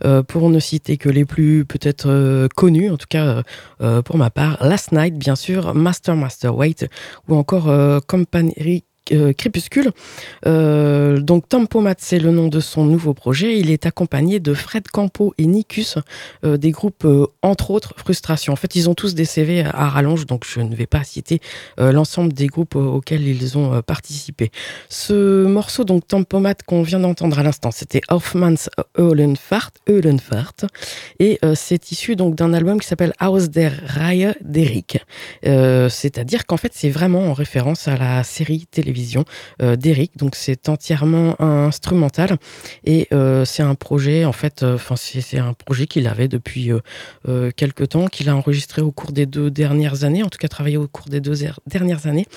euh, 0.05 0.23
pour 0.23 0.49
ne 0.49 0.59
citer 0.59 0.97
que 0.97 1.09
les 1.09 1.25
plus 1.25 1.65
peut-être 1.65 2.47
connues, 2.55 2.89
en 2.89 2.97
tout 2.97 3.05
cas 3.07 3.43
pour 4.05 4.17
ma 4.17 4.31
part, 4.31 4.57
Last 4.65 4.91
Night 4.91 5.15
bien 5.15 5.35
sûr, 5.35 5.75
Master 5.75 6.15
Master 6.15 6.55
Wait 6.55 6.78
ou 7.27 7.35
encore 7.35 7.69
euh, 7.69 7.99
Company 8.07 8.83
euh, 9.11 9.33
Crépuscule. 9.33 9.91
Euh, 10.45 11.19
donc 11.19 11.49
Tempomat, 11.49 11.95
c'est 11.97 12.19
le 12.19 12.31
nom 12.31 12.47
de 12.47 12.59
son 12.59 12.85
nouveau 12.85 13.13
projet. 13.13 13.57
Il 13.57 13.71
est 13.71 13.85
accompagné 13.85 14.39
de 14.39 14.53
Fred 14.53 14.87
Campo 14.87 15.33
et 15.37 15.45
Nicus, 15.45 15.97
euh, 16.43 16.57
des 16.57 16.71
groupes 16.71 17.07
entre 17.41 17.71
autres 17.71 17.93
Frustration. 17.97 18.53
En 18.53 18.55
fait, 18.55 18.75
ils 18.75 18.89
ont 18.89 18.95
tous 18.95 19.15
des 19.15 19.25
CV 19.25 19.63
à 19.63 19.89
rallonge, 19.89 20.25
donc 20.25 20.45
je 20.45 20.59
ne 20.59 20.75
vais 20.75 20.85
pas 20.85 21.03
citer 21.03 21.39
l'ensemble 21.77 22.33
des 22.33 22.47
groupes 22.47 22.75
auxquels 22.75 23.27
ils 23.27 23.57
ont 23.57 23.81
participé. 23.81 24.51
Ce 24.89 25.45
morceau, 25.45 25.83
donc 25.83 26.07
Tempomat, 26.07 26.55
qu'on 26.65 26.83
vient 26.83 26.99
d'entendre 26.99 27.39
à 27.39 27.43
l'instant, 27.43 27.71
c'était 27.71 28.01
Hoffman's 28.09 28.69
Eulenfahrt, 28.97 29.75
Eulenfahrt 29.89 30.65
et 31.19 31.39
c'est 31.55 31.91
issu 31.91 32.15
donc 32.15 32.35
d'un 32.35 32.53
album 32.53 32.79
qui 32.79 32.87
s'appelle 32.87 33.13
Aus 33.21 33.47
der 33.47 33.71
Reihe 33.85 34.35
d'Eric. 34.41 34.99
C'est-à-dire 35.43 36.45
qu'en 36.45 36.57
fait, 36.57 36.71
c'est 36.73 36.89
vraiment 36.89 37.29
en 37.29 37.33
référence 37.33 37.87
à 37.87 37.97
la 37.97 38.23
série 38.23 38.65
télévisée 38.69 38.98
euh, 39.61 39.75
d'Eric. 39.75 40.17
Donc 40.17 40.35
c'est 40.35 40.69
entièrement 40.69 41.39
instrumental 41.41 42.37
et 42.85 43.07
euh, 43.13 43.45
c'est 43.45 43.63
un 43.63 43.75
projet 43.75 44.25
en 44.25 44.31
fait, 44.31 44.63
euh, 44.63 44.75
enfin 44.75 44.95
c'est 44.95 45.37
un 45.37 45.53
projet 45.53 45.87
qu'il 45.87 46.07
avait 46.07 46.27
depuis 46.27 46.71
quelques 47.55 47.89
temps, 47.89 48.07
qu'il 48.07 48.29
a 48.29 48.35
enregistré 48.35 48.81
au 48.81 48.91
cours 48.91 49.11
des 49.11 49.25
deux 49.25 49.51
dernières 49.51 50.03
années, 50.03 50.23
en 50.23 50.29
tout 50.29 50.37
cas 50.37 50.47
travaillé 50.47 50.77
au 50.77 50.87
cours 50.87 51.07
des 51.07 51.21
deux 51.21 51.35
dernières 51.67 52.07
années. 52.07 52.27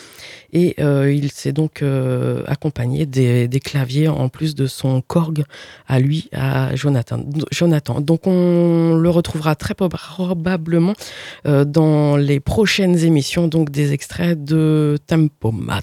Et 0.52 0.76
il 0.80 1.30
s'est 1.32 1.52
donc 1.52 1.82
accompagné 2.46 3.06
des, 3.06 3.48
des, 3.48 3.60
claviers 3.60 4.08
en 4.08 4.28
plus 4.28 4.54
de 4.54 4.66
son 4.66 5.00
Korg 5.00 5.44
à 5.86 5.98
lui, 5.98 6.28
à 6.32 6.74
Jonathan. 6.76 7.24
Jonathan. 7.50 8.00
Donc 8.00 8.26
on 8.26 8.94
le 8.94 9.10
retrouvera 9.10 9.54
très 9.54 9.74
probablement 9.74 10.94
dans 11.44 12.16
les 12.16 12.40
prochaines 12.40 12.98
émissions, 12.98 13.48
donc 13.48 13.70
des 13.70 13.92
extraits 13.92 14.42
de 14.44 14.98
Tempomat. 15.06 15.82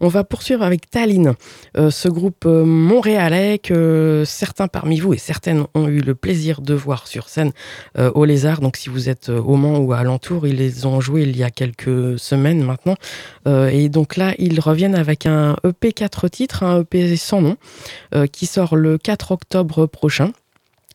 On 0.00 0.08
va 0.08 0.24
poursuivre 0.24 0.62
avec 0.62 0.90
Tallinn, 0.90 1.34
euh, 1.76 1.90
ce 1.90 2.08
groupe 2.08 2.44
euh, 2.46 2.64
montréalais 2.64 3.58
que 3.58 4.24
certains 4.26 4.68
parmi 4.68 5.00
vous 5.00 5.14
et 5.14 5.18
certaines 5.18 5.64
ont 5.74 5.88
eu 5.88 6.00
le 6.00 6.14
plaisir 6.14 6.60
de 6.60 6.74
voir 6.74 7.06
sur 7.06 7.28
scène 7.28 7.52
euh, 7.98 8.10
au 8.14 8.24
Lézard. 8.24 8.60
Donc 8.60 8.76
si 8.76 8.88
vous 8.88 9.08
êtes 9.08 9.28
au 9.28 9.56
Mans 9.56 9.78
ou 9.78 9.92
à 9.92 9.98
alentour, 9.98 10.46
ils 10.46 10.56
les 10.56 10.86
ont 10.86 11.00
joués 11.00 11.22
il 11.22 11.36
y 11.36 11.42
a 11.42 11.50
quelques 11.50 12.18
semaines 12.18 12.62
maintenant. 12.62 12.96
et 13.46 13.88
donc 13.88 14.16
là, 14.16 14.34
ils 14.38 14.60
reviennent 14.60 14.94
avec 14.94 15.26
un 15.26 15.56
EP 15.64 15.92
4 15.92 16.28
titres, 16.28 16.62
un 16.62 16.80
EP 16.80 17.16
sans 17.16 17.42
nom, 17.42 17.56
qui 18.32 18.46
sort 18.46 18.76
le 18.76 18.98
4 18.98 19.32
octobre 19.32 19.86
prochain. 19.86 20.32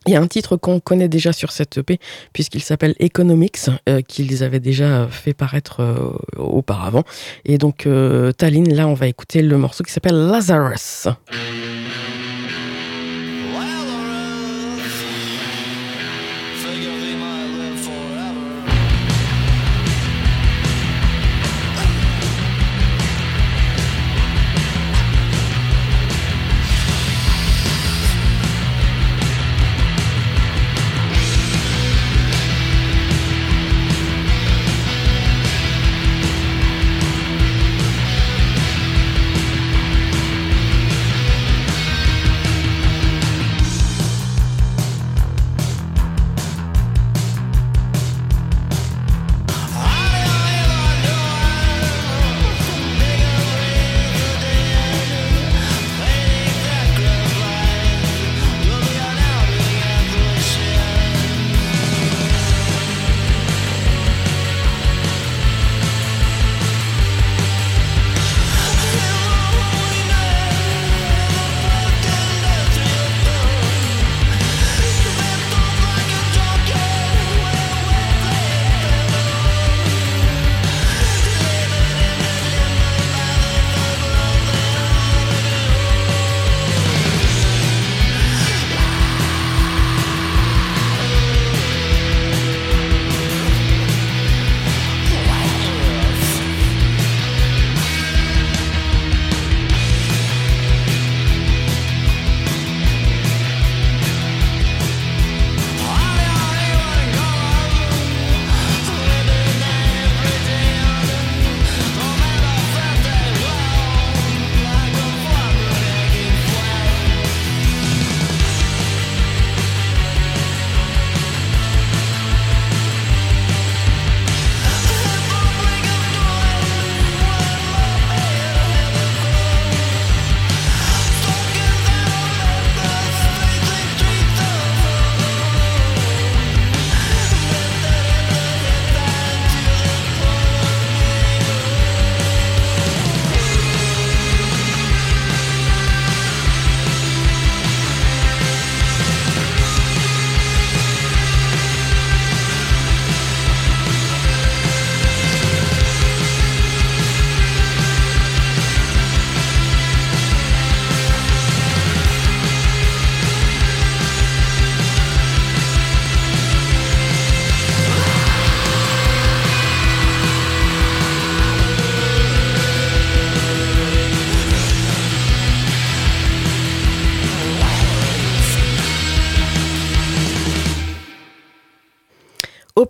Il 0.07 0.13
y 0.13 0.15
a 0.15 0.21
un 0.21 0.27
titre 0.27 0.55
qu'on 0.55 0.79
connaît 0.79 1.07
déjà 1.07 1.33
sur 1.33 1.51
cette 1.51 1.77
EP, 1.77 1.99
puisqu'il 2.31 2.61
s'appelle 2.61 2.95
Economics, 2.99 3.57
euh, 3.89 4.01
qu'ils 4.01 4.43
avaient 4.43 4.59
déjà 4.59 5.07
fait 5.07 5.33
paraître 5.33 5.81
euh, 5.81 6.13
auparavant. 6.37 7.03
Et 7.43 7.57
donc, 7.57 7.87
euh, 7.87 8.31
Tallinn, 8.31 8.71
là, 8.73 8.87
on 8.87 8.93
va 8.93 9.07
écouter 9.07 9.41
le 9.41 9.57
morceau 9.57 9.83
qui 9.83 9.91
s'appelle 9.91 10.27
Lazarus. 10.27 11.07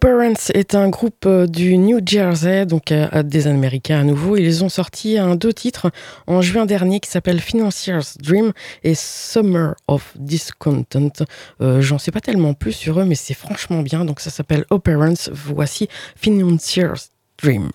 Operance 0.06 0.52
est 0.52 0.76
un 0.76 0.90
groupe 0.90 1.26
euh, 1.26 1.48
du 1.48 1.80
New 1.80 2.00
Jersey, 2.06 2.68
donc 2.68 2.92
euh, 2.92 3.24
des 3.24 3.48
Américains 3.48 4.02
à 4.02 4.04
nouveau. 4.04 4.38
Ils 4.38 4.64
ont 4.64 4.70
sorti 4.70 5.18
un 5.18 5.36
deux 5.36 5.52
titres 5.52 5.90
en 6.28 6.44
juin 6.44 6.68
dernier 6.68 7.00
qui 7.00 7.10
s'appellent 7.10 7.40
Financier's 7.40 8.16
Dream 8.20 8.54
et 8.84 8.94
Summer 8.94 9.74
of 9.88 10.14
Discontent. 10.16 11.26
Euh, 11.60 11.82
J'en 11.82 11.98
sais 11.98 12.12
pas 12.12 12.22
tellement 12.22 12.54
plus 12.54 12.74
sur 12.74 13.00
eux, 13.00 13.06
mais 13.06 13.16
c'est 13.16 13.34
franchement 13.34 13.82
bien. 13.82 14.06
Donc 14.06 14.20
ça 14.20 14.30
s'appelle 14.30 14.66
Operance. 14.70 15.32
Voici 15.34 15.90
Financier's 16.16 17.10
Dream. 17.42 17.72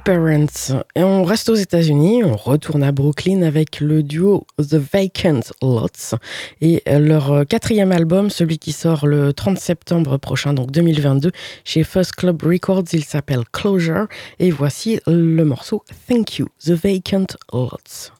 Operants. 0.00 0.82
Et 0.94 1.02
on 1.02 1.24
reste 1.24 1.50
aux 1.50 1.54
États-Unis, 1.54 2.24
on 2.24 2.34
retourne 2.34 2.82
à 2.82 2.90
Brooklyn 2.90 3.42
avec 3.42 3.80
le 3.80 4.02
duo 4.02 4.46
The 4.58 4.76
Vacant 4.76 5.40
Lots 5.60 6.16
et 6.62 6.82
leur 6.86 7.46
quatrième 7.46 7.92
album, 7.92 8.30
celui 8.30 8.58
qui 8.58 8.72
sort 8.72 9.06
le 9.06 9.34
30 9.34 9.58
septembre 9.58 10.16
prochain, 10.16 10.54
donc 10.54 10.70
2022, 10.70 11.32
chez 11.64 11.84
First 11.84 12.14
Club 12.14 12.42
Records. 12.42 12.84
Il 12.94 13.04
s'appelle 13.04 13.42
Closure 13.52 14.06
et 14.38 14.50
voici 14.50 15.00
le 15.06 15.44
morceau 15.44 15.84
Thank 16.08 16.38
You, 16.38 16.48
The 16.64 16.70
Vacant 16.70 17.26
Lots. 17.52 18.19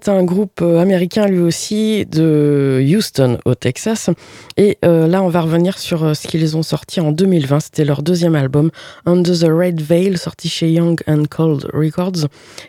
Est 0.00 0.08
un 0.08 0.24
groupe 0.24 0.62
euh, 0.62 0.80
américain 0.80 1.26
lui 1.26 1.40
aussi 1.40 2.06
de 2.06 2.82
Houston 2.82 3.38
au 3.44 3.54
Texas. 3.54 4.08
Et 4.56 4.78
euh, 4.84 5.06
là, 5.06 5.22
on 5.22 5.28
va 5.28 5.42
revenir 5.42 5.78
sur 5.78 6.04
euh, 6.04 6.14
ce 6.14 6.26
qu'ils 6.26 6.56
ont 6.56 6.62
sorti 6.62 7.00
en 7.00 7.12
2020. 7.12 7.60
C'était 7.60 7.84
leur 7.84 8.02
deuxième 8.02 8.34
album, 8.34 8.70
Under 9.04 9.38
the 9.38 9.48
Red 9.50 9.80
Veil, 9.80 10.16
sorti 10.16 10.48
chez 10.48 10.72
Young 10.72 10.98
and 11.06 11.24
Cold 11.28 11.66
Records. 11.74 12.28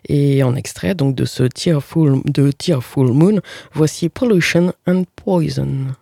Et 0.10 0.44
en 0.44 0.56
extrait 0.56 0.94
donc 0.94 1.16
de 1.16 1.26
ce 1.26 1.44
Tearful, 1.44 2.22
de 2.26 2.52
Tearful 2.52 3.12
Moon, 3.14 3.40
voici 3.74 4.10
Pollution 4.10 4.74
and 4.86 5.04
Poison. 5.16 5.96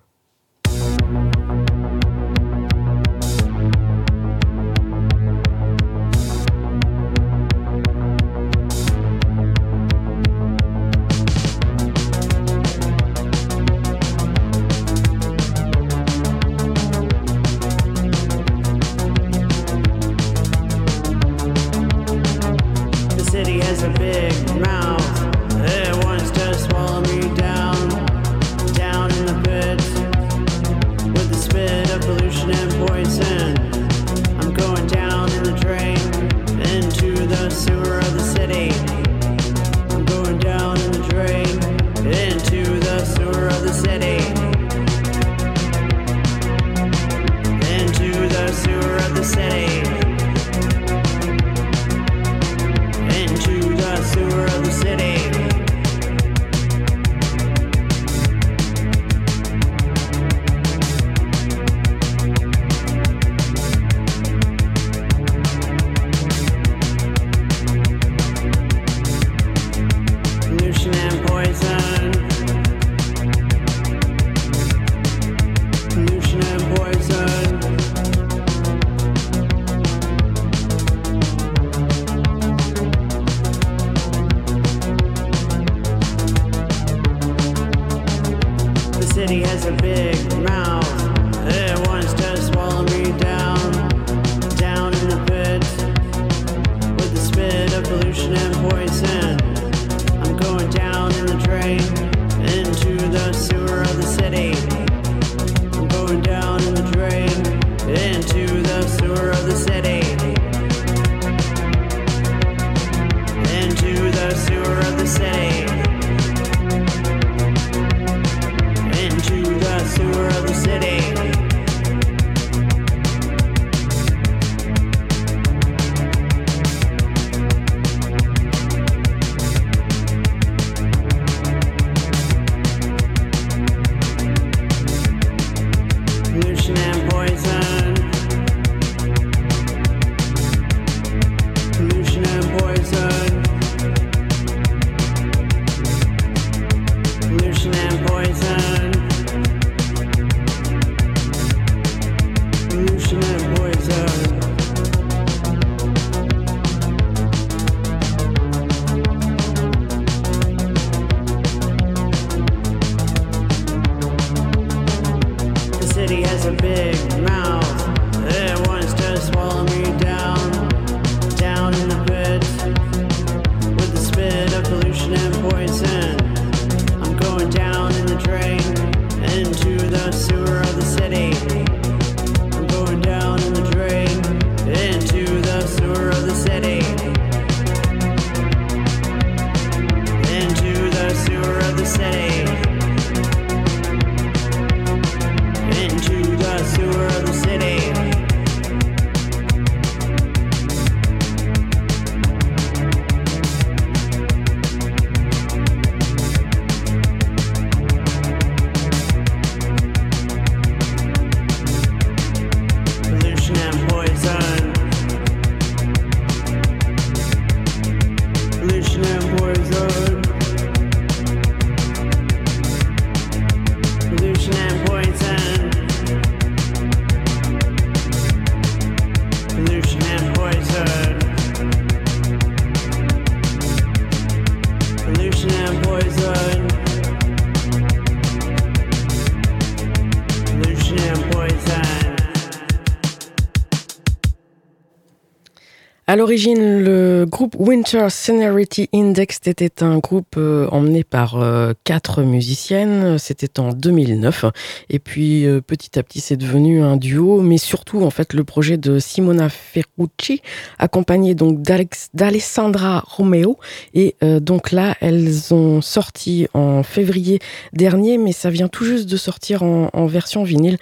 À 246.09 246.15
l'origine, 246.15 246.81
le 246.81 247.27
groupe 247.29 247.55
Winter 247.59 248.07
Scenery 248.09 248.65
Index 248.95 249.41
était 249.45 249.83
un 249.83 249.99
groupe 249.99 250.37
euh, 250.37 250.67
emmené 250.71 251.03
par 251.03 251.35
euh, 251.35 251.73
quatre 251.83 252.23
musiciennes. 252.23 253.19
C'était 253.19 253.59
en 253.59 253.73
2009. 253.73 254.45
Et 254.89 254.97
puis, 254.97 255.45
euh, 255.45 255.61
petit 255.61 255.99
à 255.99 256.01
petit, 256.01 256.19
c'est 256.19 256.35
devenu 256.35 256.81
un 256.81 256.97
duo. 256.97 257.41
Mais 257.41 257.59
surtout, 257.59 258.01
en 258.01 258.09
fait, 258.09 258.33
le 258.33 258.43
projet 258.43 258.77
de 258.77 258.97
Simona 258.97 259.49
Ferrucci, 259.49 260.41
accompagné 260.79 261.35
donc 261.35 261.61
d'Alessandra 261.61 263.03
Romeo. 263.05 263.59
Et 263.93 264.15
donc 264.41 264.71
là, 264.71 264.95
elles 265.01 265.53
ont 265.53 265.81
sorti 265.81 266.47
en 266.55 266.81
février 266.81 267.37
dernier, 267.73 268.17
mais 268.17 268.31
ça 268.31 268.49
vient 268.49 268.67
tout 268.67 268.83
juste 268.83 269.07
de 269.07 269.15
sortir 269.15 269.61
en, 269.61 269.91
en 269.93 270.07
version 270.07 270.43
vinyle. 270.43 270.79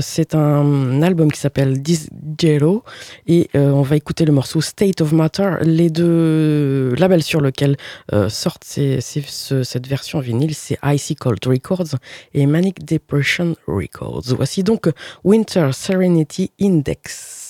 c'est 0.00 0.34
un 0.34 1.02
album 1.02 1.30
qui 1.30 1.40
s'appelle 1.40 1.82
Disgelo. 1.82 2.84
Et 3.26 3.50
on 3.54 3.82
va 3.82 3.96
écouter 3.96 4.24
le 4.24 4.32
morceau 4.32 4.61
State 4.62 5.00
of 5.00 5.12
Matter, 5.12 5.56
les 5.62 5.90
deux 5.90 6.94
labels 6.96 7.22
sur 7.22 7.40
lesquels 7.40 7.76
euh, 8.12 8.28
sortent 8.28 8.64
cette 8.64 9.86
version 9.86 10.20
vinyle, 10.20 10.54
c'est 10.54 10.78
Icy 10.82 11.16
Cold 11.16 11.44
Records 11.44 11.96
et 12.34 12.46
Manic 12.46 12.84
Depression 12.84 13.56
Records. 13.66 14.34
Voici 14.34 14.62
donc 14.62 14.88
Winter 15.24 15.70
Serenity 15.72 16.50
Index. 16.60 17.41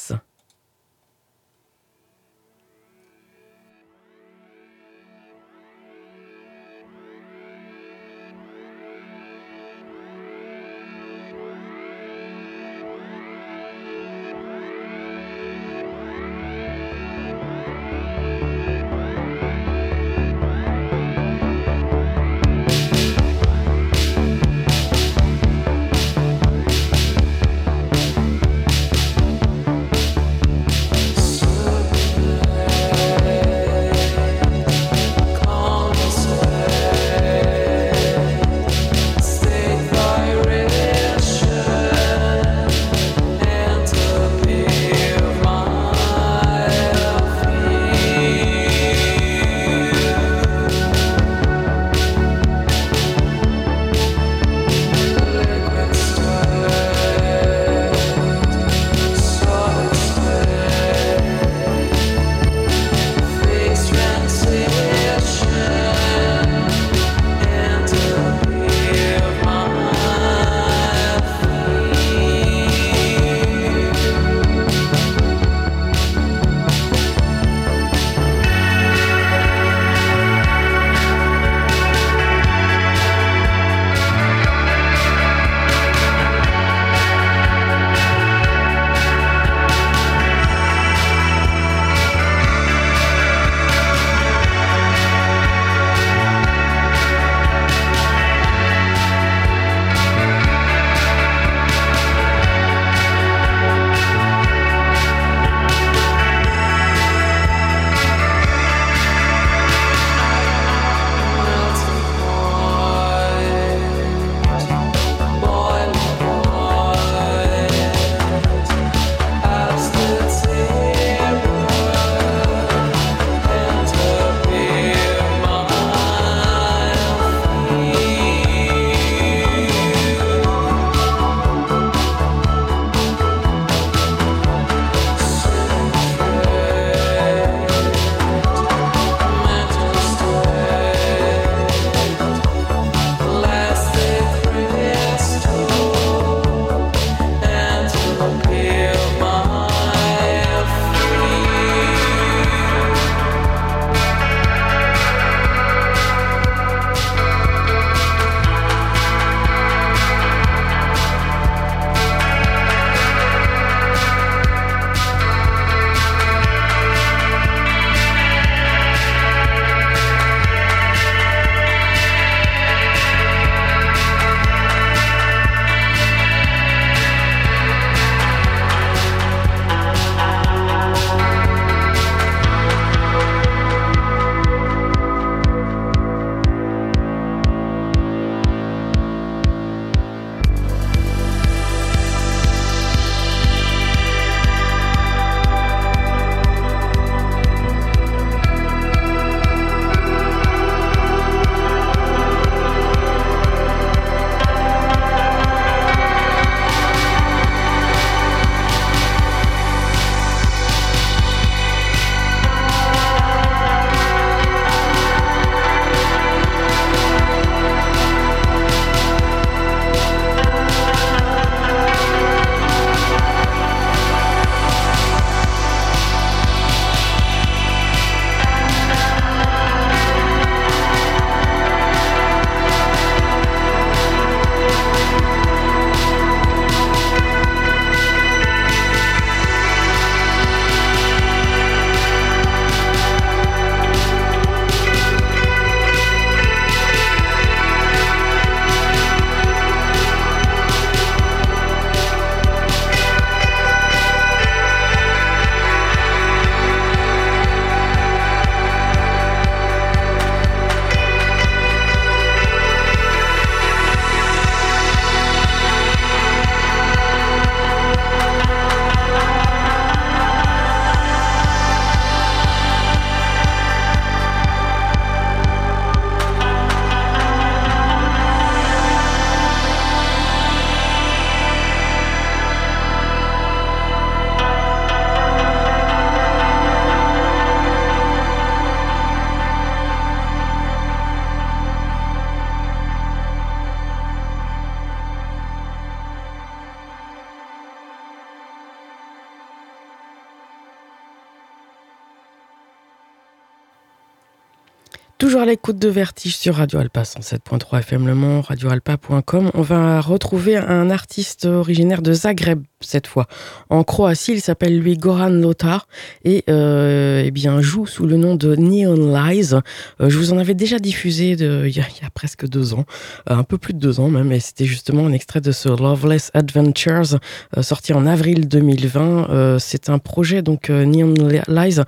Toujours 305.43 305.49
à 305.49 305.55
l'écoute 305.55 305.79
de 305.81 305.89
Vertige 305.89 306.37
sur 306.37 306.55
Radio 306.55 306.79
Alpa 306.79 307.03
107.3 307.03 307.81
FM 307.81 308.07
Le 308.07 308.15
Mans, 308.15 308.43
radioalpa.com. 308.43 309.51
On 309.55 309.63
va 309.63 310.01
retrouver 310.01 310.57
un 310.57 310.89
artiste 310.89 311.47
originaire 311.47 312.01
de 312.01 312.13
Zagreb 312.13 312.63
cette 312.85 313.07
fois. 313.07 313.27
En 313.71 313.85
Croatie, 313.85 314.33
il 314.33 314.41
s'appelle 314.41 314.79
lui 314.79 314.97
Goran 314.97 315.29
Lothar 315.29 315.87
et 316.25 316.45
euh, 316.49 317.23
eh 317.25 317.31
bien 317.31 317.61
joue 317.61 317.87
sous 317.87 318.07
le 318.07 318.17
nom 318.17 318.35
de 318.35 318.55
Neon 318.57 319.13
Lies. 319.15 319.55
Euh, 320.01 320.09
je 320.09 320.19
vous 320.19 320.33
en 320.33 320.39
avais 320.39 320.55
déjà 320.55 320.79
diffusé 320.79 321.33
il, 321.33 321.77
y 321.77 321.81
a, 321.81 322.11
presque 322.15 322.47
deux 322.47 322.75
ans, 322.75 322.85
euh, 323.31 323.35
un 323.35 323.45
peu 323.45 323.59
plus 323.59 323.75
de 323.75 323.79
deux 323.79 324.01
ans 324.01 324.09
même, 324.09 324.33
et 324.33 324.41
c'était 324.41 324.65
justement 324.65 325.07
un 325.07 325.13
extrait 325.13 325.41
de 325.41 325.53
ce 325.53 325.69
Loveless 325.69 326.31
Adventures 326.35 327.19
sorti 327.61 327.93
en 327.93 328.07
avril 328.07 328.49
2020. 328.49 329.59
C'est 329.59 329.89
un 329.89 329.99
projet 329.99 330.43
donc 330.43 330.69
Neon 330.69 331.15
Lies 331.49 331.81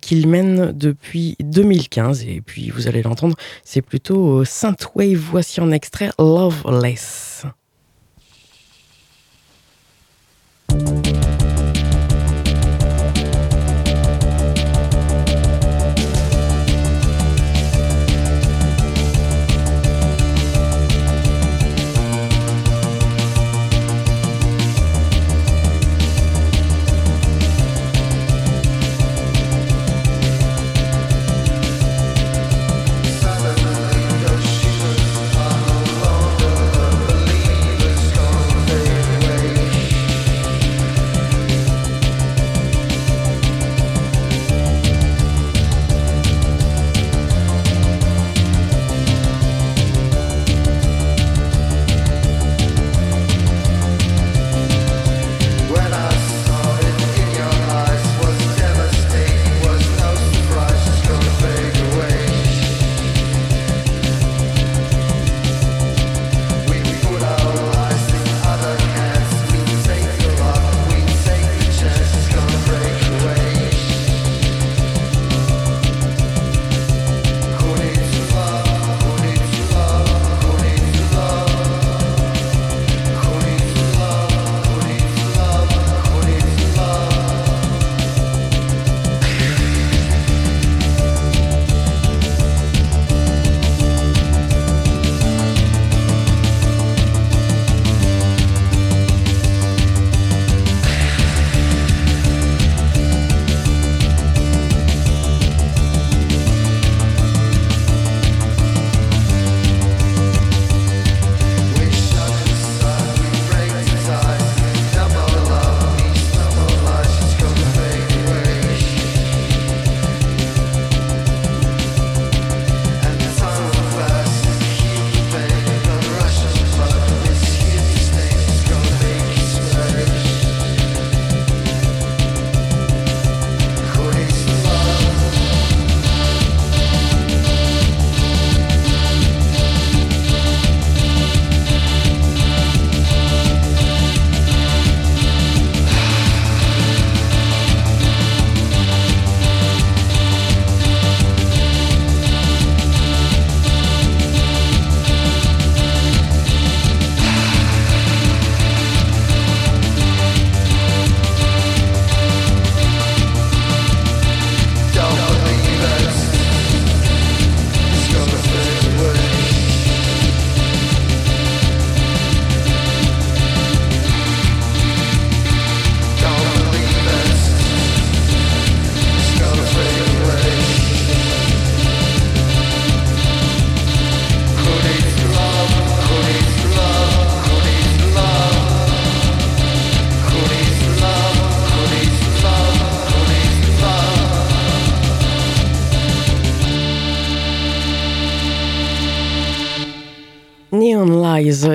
qu'il 0.00 0.28
mène 0.28 0.72
depuis 0.72 1.36
2015 1.40 2.24
et 2.24 2.40
puis 2.44 2.70
vous 2.70 2.88
allez 2.88 3.02
l'entendre, 3.02 3.36
c'est 3.64 3.82
plutôt 3.82 4.44
synthwave. 4.44 5.16
Voici 5.16 5.60
en 5.60 5.70
extrait 5.70 6.10
Loveless. 6.18 7.46
you 10.76 11.15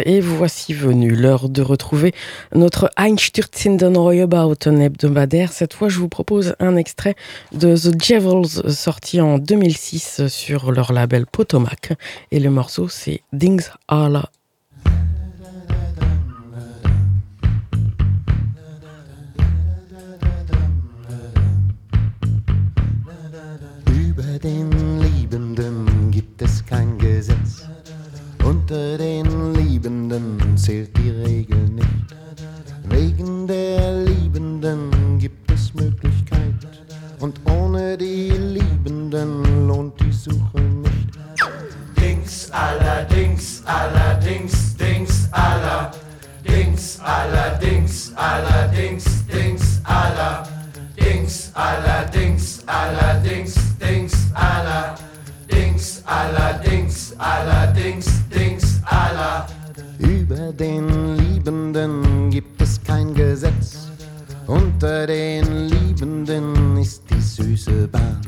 et 0.05 0.19
voici 0.19 0.73
venu 0.73 1.15
l'heure 1.15 1.49
de 1.49 1.61
retrouver 1.61 2.13
notre 2.53 2.89
Einstürzenden 2.97 3.97
Reuebauten 3.97 4.81
hebdomadaire. 4.81 5.51
Cette 5.51 5.73
fois, 5.73 5.89
je 5.89 5.99
vous 5.99 6.09
propose 6.09 6.55
un 6.59 6.75
extrait 6.75 7.15
de 7.51 7.75
The 7.75 7.95
Devils 7.95 8.71
sorti 8.71 9.21
en 9.21 9.37
2006 9.37 10.27
sur 10.27 10.71
leur 10.71 10.93
label 10.93 11.25
Potomac. 11.25 11.93
Et 12.31 12.39
le 12.39 12.49
morceau 12.49 12.87
c'est 12.87 13.21
Dings 13.33 13.69
den 28.91 29.40
Liebenden 30.11 30.57
zählt 30.57 30.97
die 30.97 31.09
Regel 31.09 31.69
nicht. 31.69 31.87
Wegen 32.89 33.47
der 33.47 34.03
Liebenden 34.03 35.17
gibt 35.17 35.49
es 35.49 35.73
Möglichkeit. 35.73 36.67
Und 37.19 37.39
ohne 37.49 37.97
die 37.97 38.31
Liebenden 38.31 39.67
lohnt 39.67 39.97
die 40.01 40.11
Suche 40.11 40.59
nicht. 40.59 41.17
Dings, 41.97 42.51
allerdings, 42.51 43.63
allerdings, 43.65 44.75
Dings, 44.75 45.29
aller. 45.31 45.91
Dings, 46.45 46.99
allerdings, 46.99 48.11
allerdings, 48.13 49.05
Dings, 49.27 49.79
aller. 49.85 50.43
Dings, 50.99 51.51
allerdings, 51.53 52.63
allerdings, 52.67 53.55
Dings, 53.79 54.13
aller. 54.33 54.95
Dings, 55.49 56.03
allerdings, 56.05 57.15
allerdings, 57.17 58.07
Dings, 58.29 58.81
aller. 58.83 59.47
Über 60.01 60.51
den 60.51 61.15
Liebenden 61.17 62.29
gibt 62.31 62.61
es 62.61 62.81
kein 62.83 63.13
Gesetz. 63.13 63.87
Unter 64.47 65.05
den 65.05 65.67
Liebenden 65.69 66.77
ist 66.77 67.03
die 67.09 67.21
süße 67.21 67.87
Bahn. 67.87 68.19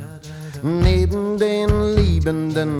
Neben 0.62 1.38
den 1.38 1.95
Liebenden 1.95 2.80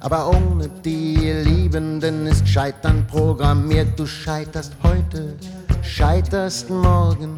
Aber 0.00 0.30
ohne 0.30 0.68
die 0.84 1.16
Liebenden 1.44 2.26
ist 2.26 2.48
Scheitern 2.48 3.06
programmiert. 3.06 3.88
Du 3.96 4.06
scheiterst 4.06 4.72
heute, 4.82 5.36
scheiterst 5.82 6.70
morgen. 6.70 7.36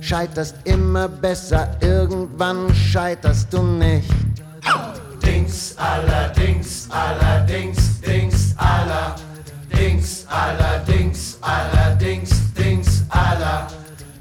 Scheiterst 0.00 0.54
immer 0.64 1.08
besser, 1.08 1.76
irgendwann 1.80 2.72
scheiterst 2.72 3.52
du 3.52 3.62
nicht. 3.62 4.08
Dings, 5.20 5.74
allerdings, 5.78 6.88
allerdings, 6.90 8.00
Dings, 8.00 8.54
aller. 8.56 9.14
Dings, 9.70 10.26
allerdings, 10.28 11.38
allerdings, 11.40 12.52
Dings, 12.54 13.04
aller. 13.10 13.68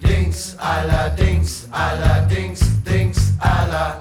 Dings, 0.02 0.56
allerdings, 0.60 1.68
allerdings, 1.72 2.60
Dings, 2.84 3.34
aller. 3.40 4.00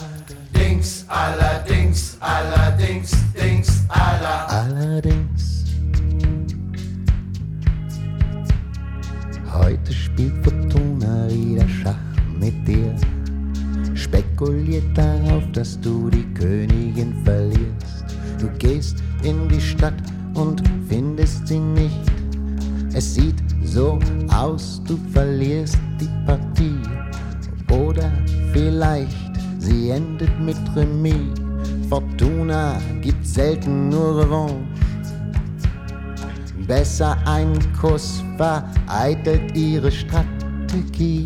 Dings, 0.53 1.05
allerdings, 1.09 2.17
allerdings, 2.21 3.11
Dings, 3.35 3.85
aller. 3.89 4.49
Allerdings. 4.49 5.65
Heute 9.53 9.93
spielt 9.93 10.45
Fortuna 10.45 11.29
wieder 11.29 11.69
Schach 11.69 11.97
mit 12.39 12.67
dir. 12.67 12.95
Spekuliert 14.45 14.85
darauf, 14.95 15.43
dass 15.53 15.81
du 15.81 16.11
die 16.11 16.27
Königin 16.35 17.15
verlierst. 17.25 18.05
Du 18.39 18.47
gehst 18.59 19.03
in 19.23 19.49
die 19.49 19.61
Stadt 19.61 19.95
und 20.35 20.63
findest 20.87 21.49
sie 21.49 21.59
nicht. 21.59 21.99
Es 22.93 23.15
sieht 23.15 23.43
so 23.65 23.99
aus, 24.31 24.83
du 24.87 24.99
verlierst 25.13 25.79
die 25.99 26.11
Partie. 26.27 26.77
Oder 27.73 28.13
vielleicht 28.53 29.17
sie 29.59 29.91
endet 29.91 30.39
mit 30.41 30.59
Remis. 30.77 31.33
Fortuna 31.89 32.79
gibt 33.01 33.27
selten 33.27 33.89
nur 33.89 34.25
Revanche. 34.25 34.57
Besser 36.67 37.17
ein 37.25 37.59
Kuss 37.81 38.23
vereitelt 38.37 39.57
ihre 39.57 39.91
Strategie. 39.91 41.25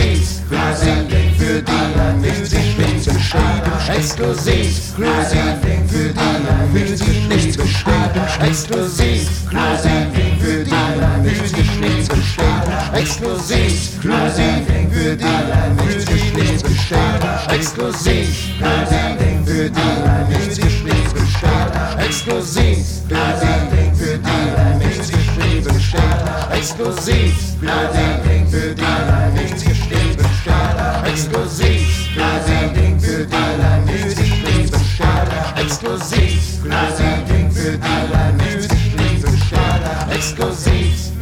Exklusiv 0.00 0.40
nur 0.50 0.74
sie, 0.74 1.38
für 1.38 1.62
die 1.62 2.20
nichts 2.20 2.50
nichts 2.52 3.06
geschrieben, 3.06 3.72
scheiß 3.86 4.16
du 4.16 4.34
siehst, 4.34 4.98
nur 4.98 5.08
sie, 5.28 5.36
für 5.88 6.12
die 6.12 6.78
nichts 6.78 7.02
nichts 7.28 7.56
geschrieben, 7.56 8.22
scheiß 8.36 8.66
du 8.66 8.88
siehst, 8.88 9.52
nur 9.52 9.76
sie, 9.82 9.88
für 10.40 10.64
die 10.64 11.22
nichts 11.22 11.52
nichts 11.52 12.08
geschrieben, 12.08 12.72
scheiß 12.92 13.20
du 13.20 13.38
siehst, 13.38 14.04
nur 14.04 14.30
sie, 14.30 14.64
für 14.90 15.16
die 15.16 15.36
nichts 15.76 16.06
nichts 16.34 16.62
geschrieben, 16.62 17.30
scheiß 17.44 17.74
du 17.74 17.92
siehst, 17.92 18.60
nur 18.60 18.86
sie, 18.90 19.04
für 19.44 19.70
die 19.70 19.90
nichts 20.28 20.58
nichts 20.58 21.14
geschrieben, 21.14 21.28
scheiß 21.96 22.24
du 22.24 22.42
siehst, 22.42 23.10
nur 23.10 23.30
sie, 23.40 23.54
für 23.96 24.18
die 24.18 24.38
nichts 24.78 25.08
nichts 25.08 25.08
geschrieben, 25.10 25.80
scheiß 25.80 26.76
du 26.76 26.92
siehst, 26.92 27.62
nur 27.62 27.72
sie, 27.92 28.50
für 28.50 28.74
die 28.74 29.40
nichts 29.40 29.69
Exklusiv, 31.10 32.08
allerdings 32.16 33.04
für 33.04 33.26
die 33.26 33.34
Allernützigsten 33.34 34.80
Schader. 34.96 35.60
Exklusiv, 35.60 36.60
allerdings 36.70 37.58
für 37.58 37.72
die 37.72 37.82
Allernützigsten 37.82 38.80
Exklusiv. 40.12 41.19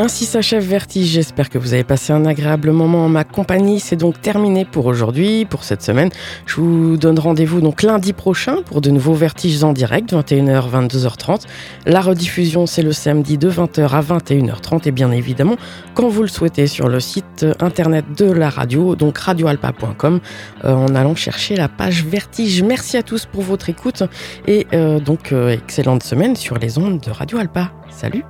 Ainsi 0.00 0.24
s'achève 0.24 0.64
Vertige. 0.64 1.08
J'espère 1.08 1.50
que 1.50 1.58
vous 1.58 1.74
avez 1.74 1.84
passé 1.84 2.14
un 2.14 2.24
agréable 2.24 2.70
moment 2.70 3.04
en 3.04 3.10
ma 3.10 3.24
compagnie. 3.24 3.80
C'est 3.80 3.96
donc 3.96 4.22
terminé 4.22 4.64
pour 4.64 4.86
aujourd'hui, 4.86 5.44
pour 5.44 5.62
cette 5.62 5.82
semaine. 5.82 6.08
Je 6.46 6.54
vous 6.54 6.96
donne 6.96 7.18
rendez-vous 7.18 7.60
donc 7.60 7.82
lundi 7.82 8.14
prochain 8.14 8.62
pour 8.64 8.80
de 8.80 8.88
nouveaux 8.88 9.12
Vertiges 9.12 9.62
en 9.62 9.74
direct, 9.74 10.14
21h, 10.14 10.70
22h30. 10.70 11.42
La 11.84 12.00
rediffusion, 12.00 12.64
c'est 12.64 12.80
le 12.80 12.92
samedi 12.92 13.36
de 13.36 13.50
20h 13.50 13.90
à 13.90 14.00
21h30 14.00 14.88
et 14.88 14.90
bien 14.90 15.10
évidemment, 15.10 15.56
quand 15.92 16.08
vous 16.08 16.22
le 16.22 16.28
souhaitez, 16.28 16.66
sur 16.66 16.88
le 16.88 16.98
site 16.98 17.44
internet 17.60 18.06
de 18.16 18.32
la 18.32 18.48
radio, 18.48 18.96
donc 18.96 19.18
radioalpa.com, 19.18 20.20
euh, 20.64 20.72
en 20.72 20.94
allant 20.94 21.14
chercher 21.14 21.56
la 21.56 21.68
page 21.68 22.06
Vertige. 22.06 22.62
Merci 22.62 22.96
à 22.96 23.02
tous 23.02 23.26
pour 23.26 23.42
votre 23.42 23.68
écoute 23.68 24.02
et 24.46 24.66
euh, 24.72 24.98
donc 24.98 25.32
euh, 25.32 25.50
excellente 25.50 26.02
semaine 26.02 26.36
sur 26.36 26.56
les 26.56 26.78
ondes 26.78 27.00
de 27.00 27.10
Radio 27.10 27.36
Alpa. 27.36 27.70
Salut 27.90 28.24